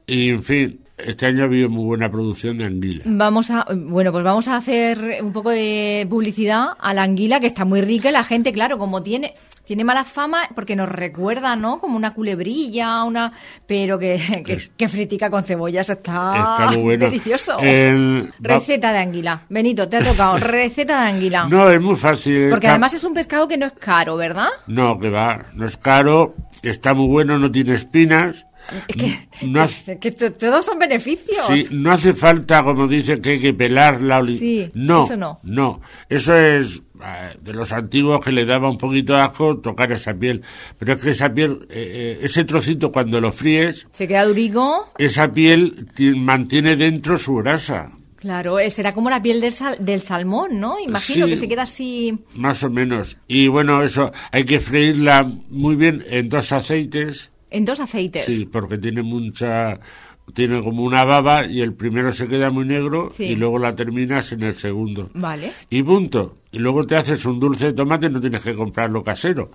y 0.06 0.30
en 0.30 0.44
fin 0.44 0.85
este 0.98 1.26
año 1.26 1.44
ha 1.44 1.46
habido 1.46 1.70
muy 1.70 1.84
buena 1.84 2.10
producción 2.10 2.58
de 2.58 2.66
anguila. 2.66 3.04
Vamos 3.06 3.50
a, 3.50 3.66
bueno, 3.76 4.12
pues 4.12 4.24
vamos 4.24 4.48
a 4.48 4.56
hacer 4.56 5.20
un 5.22 5.34
poco 5.34 5.50
de 5.50 6.08
publicidad 6.10 6.70
a 6.80 6.94
la 6.94 7.04
anguila, 7.04 7.40
que 7.40 7.48
está 7.48 7.66
muy 7.66 7.82
rica 7.82 8.10
y 8.10 8.14
la 8.14 8.24
gente, 8.24 8.54
claro, 8.54 8.78
como 8.78 9.04
tiene, 9.04 9.34
tiene 9.66 9.84
mala 9.84 10.06
fama 10.06 10.50
porque 10.56 10.76
nos 10.76 10.88
recuerda, 10.88 11.58
¿no? 11.58 11.80
Como 11.80 11.98
una 11.98 12.14
culebrilla, 12.14 13.04
una, 13.04 13.34
pero 13.68 14.00
que, 14.00 14.70
que, 14.78 14.88
fritica 14.88 15.30
con 15.30 15.44
cebollas 15.44 15.90
está, 15.90 16.72
delicioso. 16.98 17.58
Receta 18.40 18.94
de 18.94 19.00
anguila. 19.00 19.42
Benito, 19.50 19.90
te 19.90 19.98
ha 19.98 20.00
tocado. 20.00 20.38
Receta 20.40 21.02
de 21.02 21.10
anguila. 21.10 21.48
No, 21.50 21.70
es 21.70 21.82
muy 21.82 21.98
fácil. 21.98 22.50
Porque 22.50 22.70
además 22.70 22.94
es 22.94 23.04
un 23.04 23.14
pescado 23.14 23.48
que 23.50 23.58
no 23.58 23.66
es 23.66 23.74
caro, 23.74 24.16
¿verdad? 24.16 24.48
No, 24.68 24.98
que 24.98 25.10
va, 25.10 25.46
no 25.54 25.66
es 25.66 25.76
caro, 25.76 26.36
está 26.64 26.94
muy 26.94 27.08
bueno, 27.08 27.38
no 27.38 27.52
tiene 27.52 27.74
espinas 27.74 28.46
es 28.88 29.98
que, 30.00 30.12
todos 30.12 30.66
son 30.66 30.80
beneficios. 30.80 31.46
Sí, 31.48 31.68
no 31.72 31.92
hace 31.92 32.14
falta, 32.14 32.64
como 32.64 32.88
dicen, 32.88 33.22
que 33.22 33.32
hay 33.32 33.40
que 33.40 33.54
pelar 33.54 34.02
la 34.02 34.26
Sí, 34.26 34.70
no, 34.74 35.06
eso 35.06 35.18
no. 35.18 35.40
No, 35.44 35.82
eso 36.10 36.36
es 36.36 36.82
eh, 37.04 37.38
de 37.42 37.54
los 37.54 37.72
antiguos 37.72 38.24
que 38.24 38.32
le 38.32 38.46
daba 38.46 38.70
un 38.70 38.78
poquito 38.78 39.14
de 39.14 39.22
asco 39.22 39.58
tocar 39.58 39.92
esa 39.92 40.14
piel. 40.14 40.42
Pero 40.80 40.94
es 40.94 41.00
que 41.00 41.10
esa 41.12 41.34
piel, 41.34 41.68
eh, 41.70 42.18
eh, 42.20 42.20
ese 42.22 42.46
trocito 42.46 42.92
cuando 42.92 43.20
lo 43.20 43.32
fríes... 43.32 43.88
Se 43.92 44.08
queda 44.08 44.26
durigo. 44.26 44.92
Esa 44.98 45.32
piel 45.32 45.88
mantiene 46.16 46.76
dentro 46.76 47.18
su 47.18 47.36
grasa. 47.36 47.92
Claro, 48.18 48.58
será 48.70 48.92
como 48.94 49.10
la 49.10 49.22
piel 49.22 49.40
del, 49.40 49.54
del 49.80 50.02
salmón, 50.02 50.60
¿no? 50.60 50.80
Imagino 50.80 51.28
que 51.28 51.38
se 51.38 51.48
queda 51.48 51.64
así. 51.64 52.18
Más 52.34 52.64
o 52.64 52.72
menos. 52.72 53.18
Y 53.28 53.50
bueno, 53.50 53.84
eso 53.84 54.12
hay 54.32 54.46
que 54.46 54.60
freírla 54.60 55.30
muy 55.50 55.76
bien 55.76 56.04
en 56.10 56.30
dos 56.30 56.52
aceites 56.52 57.30
en 57.50 57.66
dos 57.66 57.80
aceites. 57.80 58.26
Sí, 58.26 58.46
porque 58.46 58.78
tiene 58.78 59.04
mucha 59.04 59.80
tiene 60.34 60.62
como 60.64 60.84
una 60.84 61.04
baba 61.04 61.46
y 61.46 61.62
el 61.62 61.74
primero 61.74 62.12
se 62.12 62.28
queda 62.28 62.50
muy 62.50 62.66
negro 62.66 63.12
y 63.18 63.36
luego 63.36 63.60
la 63.60 63.76
terminas 63.76 64.32
en 64.32 64.44
el 64.44 64.56
segundo. 64.56 65.10
Vale. 65.14 65.52
Y 65.70 65.84
punto. 65.84 66.38
Y 66.52 66.60
luego 66.60 66.86
te 66.86 66.96
haces 66.96 67.26
un 67.26 67.40
dulce 67.40 67.68
de 67.68 67.74
tomate, 67.74 68.10
no 68.10 68.20
tienes 68.20 68.42
que 68.42 68.56
comprarlo 68.56 69.04
casero. 69.04 69.52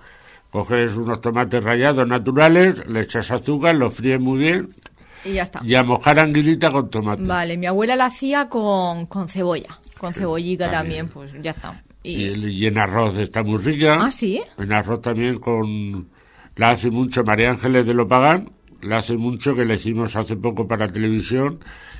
Coges 0.49 0.95
unos 0.95 1.21
tomates 1.21 1.63
rallados 1.63 2.07
naturales, 2.07 2.85
le 2.87 3.01
echas 3.01 3.31
azúcar, 3.31 3.75
lo 3.75 3.89
fríes 3.89 4.19
muy 4.19 4.39
bien. 4.39 4.69
Y 5.23 5.33
ya 5.33 5.43
está. 5.43 5.61
Y 5.63 5.75
a 5.75 5.83
mojar 5.83 6.19
anguilita 6.19 6.71
con 6.71 6.89
tomate. 6.89 7.23
Vale, 7.23 7.57
mi 7.57 7.67
abuela 7.67 7.95
la 7.95 8.05
hacía 8.05 8.49
con, 8.49 9.05
con 9.05 9.29
cebolla, 9.29 9.79
con 9.97 10.13
cebollita 10.13 10.69
también, 10.69 11.09
pues 11.09 11.31
ya 11.41 11.51
está. 11.51 11.81
Y... 12.03 12.27
y... 12.47 12.65
en 12.65 12.77
arroz 12.77 13.17
está 13.17 13.43
muy 13.43 13.59
rica. 13.59 13.99
Ah, 14.01 14.11
sí. 14.11 14.41
En 14.57 14.73
arroz 14.73 15.01
también 15.01 15.35
con 15.39 16.09
la 16.61 16.69
hace 16.69 16.91
mucho 16.91 17.23
María 17.23 17.49
Ángeles 17.49 17.87
de 17.87 17.95
Lopagán, 17.95 18.51
la 18.83 18.97
hace 18.99 19.17
mucho 19.17 19.55
que 19.55 19.65
la 19.65 19.73
hicimos 19.73 20.15
hace 20.15 20.35
poco 20.35 20.67
para 20.67 20.87
televisión 20.87 21.57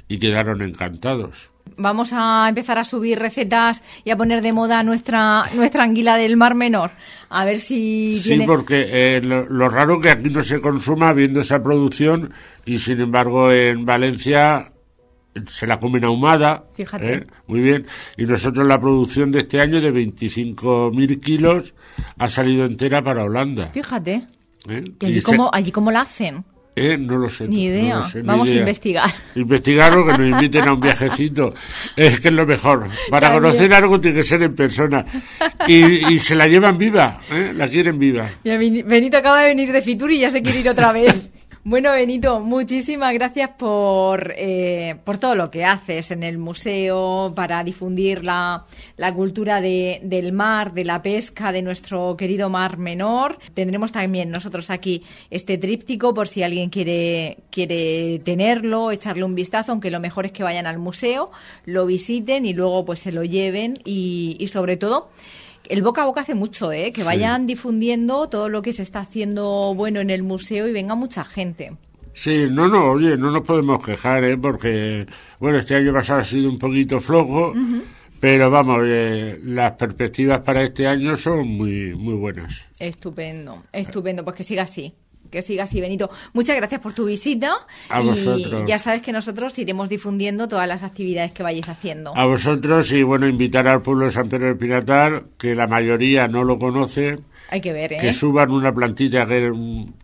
y 0.08 0.20
quedaron 0.20 0.62
encantados. 0.62 1.50
Vamos 1.78 2.12
a 2.14 2.48
empezar 2.48 2.78
a 2.78 2.84
subir 2.84 3.18
recetas 3.18 3.82
y 4.04 4.12
a 4.12 4.18
poner 4.18 4.44
de 4.44 4.54
moda 4.54 4.84
nuestra 4.84 5.46
nuestra 5.56 5.84
anguila 5.84 6.16
del 6.16 6.38
Mar 6.38 6.54
Menor. 6.54 6.92
A 7.30 7.44
ver 7.44 7.58
si 7.58 8.20
Sí, 8.20 8.40
porque 8.46 8.86
eh, 8.92 9.22
lo, 9.24 9.68
raro 9.68 10.00
que 10.00 10.12
aquí 10.12 10.30
no 10.30 10.44
se 10.44 10.62
consuma 10.62 11.12
viendo 11.14 11.40
esa 11.40 11.64
producción 11.64 12.32
y 12.64 12.78
sin 12.78 13.02
embargo 13.02 13.52
en 13.52 13.84
Valencia 13.84 14.72
se 15.48 15.66
la 15.66 15.80
comen 15.80 16.04
ahumada. 16.04 16.66
Fíjate. 16.76 17.14
¿eh? 17.14 17.24
Muy 17.48 17.62
bien. 17.62 17.88
Y 18.16 18.26
nosotros 18.26 18.68
la 18.68 18.80
producción 18.80 19.32
de 19.32 19.40
este 19.40 19.60
año 19.60 19.82
de 19.82 19.92
25.000 19.92 21.20
kilos 21.20 21.74
ha 22.20 22.30
salido 22.30 22.66
entera 22.66 23.02
para 23.04 23.24
Holanda. 23.24 23.72
Fíjate. 23.74 24.28
¿Eh? 24.70 24.84
¿Y 25.00 25.06
allí, 25.06 25.22
cómo, 25.22 25.50
allí 25.54 25.72
cómo 25.72 25.92
la 25.92 26.02
hacen? 26.02 26.44
Eh, 26.74 26.98
no 26.98 27.18
lo 27.18 27.30
sé. 27.30 27.48
Ni 27.48 27.66
idea. 27.66 28.02
Vamos 28.24 28.50
a 28.50 28.54
investigar. 28.54 29.10
Investigarlo, 29.36 30.06
que 30.06 30.18
nos 30.18 30.30
inviten 30.30 30.68
a 30.68 30.74
un 30.74 30.80
viajecito. 30.80 31.54
Es 31.98 32.20
que 32.22 32.30
es 32.30 32.34
lo 32.34 32.46
mejor. 32.46 32.88
Para 33.10 33.34
conocer 33.34 33.74
algo 33.74 34.00
tiene 34.00 34.18
que 34.18 34.24
ser 34.24 34.42
en 34.44 34.56
persona. 34.56 35.06
Y, 35.68 36.18
se 36.20 36.34
la 36.34 36.48
llevan 36.48 36.78
viva, 36.78 37.20
¿eh? 37.30 37.52
la 37.56 37.68
quieren 37.68 38.00
viva. 38.00 38.30
Y 38.44 38.82
Benito 38.84 39.18
acaba 39.18 39.42
de 39.42 39.48
venir 39.48 39.72
de 39.72 39.82
Fitur 39.82 40.12
y 40.12 40.20
ya 40.20 40.32
se 40.32 40.42
quiere 40.42 40.62
ir 40.62 40.70
otra 40.70 40.94
vez. 40.94 41.30
Bueno, 41.64 41.92
Benito, 41.92 42.40
muchísimas 42.40 43.14
gracias 43.14 43.52
por, 43.52 44.34
eh, 44.36 44.96
por 45.04 45.20
todo 45.20 45.36
lo 45.36 45.52
que 45.52 45.64
haces 45.64 46.10
en 46.10 46.24
el 46.24 46.40
museo 46.40 47.34
para 47.36 47.64
difundir 47.64 48.24
la, 48.24 48.66
la 48.98 49.14
cultura 49.14 49.62
de, 49.62 50.00
del 50.02 50.34
mar, 50.34 50.74
de 50.74 50.86
la 50.86 51.04
pesca, 51.04 51.52
de 51.52 51.62
nuestro 51.62 52.18
querido 52.18 52.50
mar 52.50 52.80
menor. 52.80 53.38
Tendremos 53.54 53.92
también 53.92 54.32
nosotros 54.32 54.72
aquí 54.72 55.04
este 55.30 55.60
tríptico 55.60 56.16
por 56.16 56.28
si 56.28 56.42
alguien 56.42 56.72
quiere, 56.72 57.38
quiere 57.52 58.18
tenerlo, 58.26 58.90
echarle 58.90 59.24
un 59.24 59.36
vistazo, 59.36 59.72
aunque 59.72 59.92
lo 59.92 60.00
mejor 60.00 60.26
es 60.26 60.32
que 60.32 60.42
vayan 60.42 60.66
al 60.66 60.80
museo, 60.80 61.30
lo 61.66 61.86
visiten 61.86 62.44
y 62.48 62.54
luego 62.54 62.86
pues 62.86 63.02
se 63.02 63.12
lo 63.12 63.24
lleven 63.24 63.78
y, 63.86 64.36
y 64.40 64.48
sobre 64.48 64.78
todo 64.78 65.12
el 65.72 65.82
boca 65.82 66.02
a 66.02 66.06
boca 66.06 66.22
hace 66.22 66.36
mucho, 66.36 66.74
¿eh? 66.74 66.92
Que 66.92 67.04
vayan 67.04 67.48
difundiendo 67.48 68.28
todo 68.28 68.50
lo 68.50 68.62
que 68.62 68.74
se 68.74 68.84
está 68.84 69.00
haciendo 69.00 69.74
bueno 69.74 70.02
en 70.02 70.10
el 70.10 70.22
museo 70.22 70.68
y 70.68 70.74
venga 70.74 70.96
mucha 70.96 71.24
gente. 71.24 71.78
Sí, 72.14 72.48
no, 72.52 72.68
no, 72.68 72.92
oye, 72.92 73.18
no 73.18 73.32
nos 73.32 73.44
podemos 73.44 73.82
quejar, 73.82 74.26
¿eh? 74.26 74.38
Porque, 74.38 75.06
bueno, 75.40 75.58
este 75.60 75.76
año 75.76 75.94
pasado 75.94 76.20
ha 76.20 76.26
sido 76.26 76.50
un 76.50 76.60
poquito 76.60 77.00
flojo, 77.00 77.54
pero 78.20 78.52
vamos, 78.52 78.82
eh, 78.84 79.40
las 79.46 79.72
perspectivas 79.72 80.42
para 80.42 80.62
este 80.62 80.88
año 80.88 81.16
son 81.16 81.48
muy, 81.48 81.96
muy 81.96 82.16
buenas. 82.16 82.66
Estupendo, 82.78 83.64
estupendo, 83.72 84.26
pues 84.26 84.36
que 84.36 84.44
siga 84.44 84.64
así 84.64 84.94
que 85.32 85.42
siga 85.42 85.64
así, 85.64 85.82
Benito. 85.82 86.10
Muchas 86.34 86.56
gracias 86.58 86.82
por 86.82 86.94
tu 86.94 87.06
visita. 87.06 87.54
A 87.90 88.02
y 88.02 88.06
vosotros. 88.08 88.64
ya 88.68 88.78
sabes 88.78 89.02
que 89.02 89.12
nosotros 89.12 89.58
iremos 89.58 89.90
difundiendo 89.90 90.48
todas 90.48 90.68
las 90.68 90.84
actividades 90.84 91.32
que 91.32 91.42
vayáis 91.42 91.70
haciendo. 91.70 92.16
A 92.16 92.26
vosotros 92.26 92.92
y, 92.92 93.02
bueno, 93.04 93.28
invitar 93.28 93.68
al 93.68 93.82
pueblo 93.82 94.06
de 94.06 94.12
San 94.12 94.30
Pedro 94.30 94.48
del 94.48 94.58
Pinatar, 94.58 95.24
que 95.38 95.56
la 95.56 95.68
mayoría 95.68 96.28
no 96.28 96.44
lo 96.44 96.60
conoce, 96.60 97.18
Hay 97.50 97.62
que 97.62 97.72
ver, 97.74 97.94
¿eh? 97.94 97.98
que 98.00 98.14
suban 98.14 98.52
una 98.52 98.74
plantita 98.74 99.26
que 99.26 99.52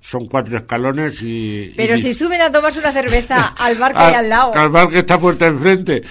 son 0.02 0.28
cuatro 0.28 0.58
escalones 0.58 1.22
y... 1.22 1.74
Pero 1.78 1.96
y- 1.96 2.02
si 2.02 2.14
suben 2.14 2.42
a 2.42 2.52
tomarse 2.52 2.80
una 2.80 2.92
cerveza 2.92 3.36
al 3.58 3.76
bar 3.78 3.94
que 3.94 4.00
hay 4.00 4.14
al 4.16 4.30
lado. 4.30 4.56
Al 4.56 4.70
bar 4.70 4.90
que 4.90 5.00
está 5.00 5.20
puerta 5.20 5.46
enfrente. 5.48 6.02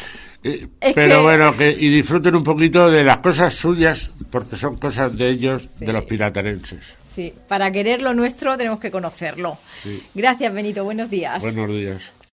Eh, 0.44 0.66
pero 0.94 1.16
que- 1.16 1.22
bueno, 1.22 1.56
que, 1.56 1.70
y 1.70 1.88
disfruten 1.88 2.36
un 2.36 2.44
poquito 2.44 2.88
de 2.90 3.02
las 3.02 3.18
cosas 3.18 3.52
suyas, 3.54 4.10
porque 4.30 4.56
son 4.56 4.76
cosas 4.76 5.16
de 5.16 5.28
ellos, 5.30 5.68
Sí. 5.78 5.84
de 5.86 5.92
los 5.92 6.04
pinatarenses. 6.04 6.94
Sí, 7.16 7.32
para 7.48 7.72
querer 7.72 8.02
lo 8.02 8.12
nuestro 8.12 8.58
tenemos 8.58 8.78
que 8.78 8.90
conocerlo. 8.90 9.56
Sí. 9.82 10.02
Gracias, 10.14 10.52
Benito. 10.52 10.84
Buenos 10.84 11.08
días. 11.08 11.40
Buenos 11.40 11.70
días. 11.70 12.12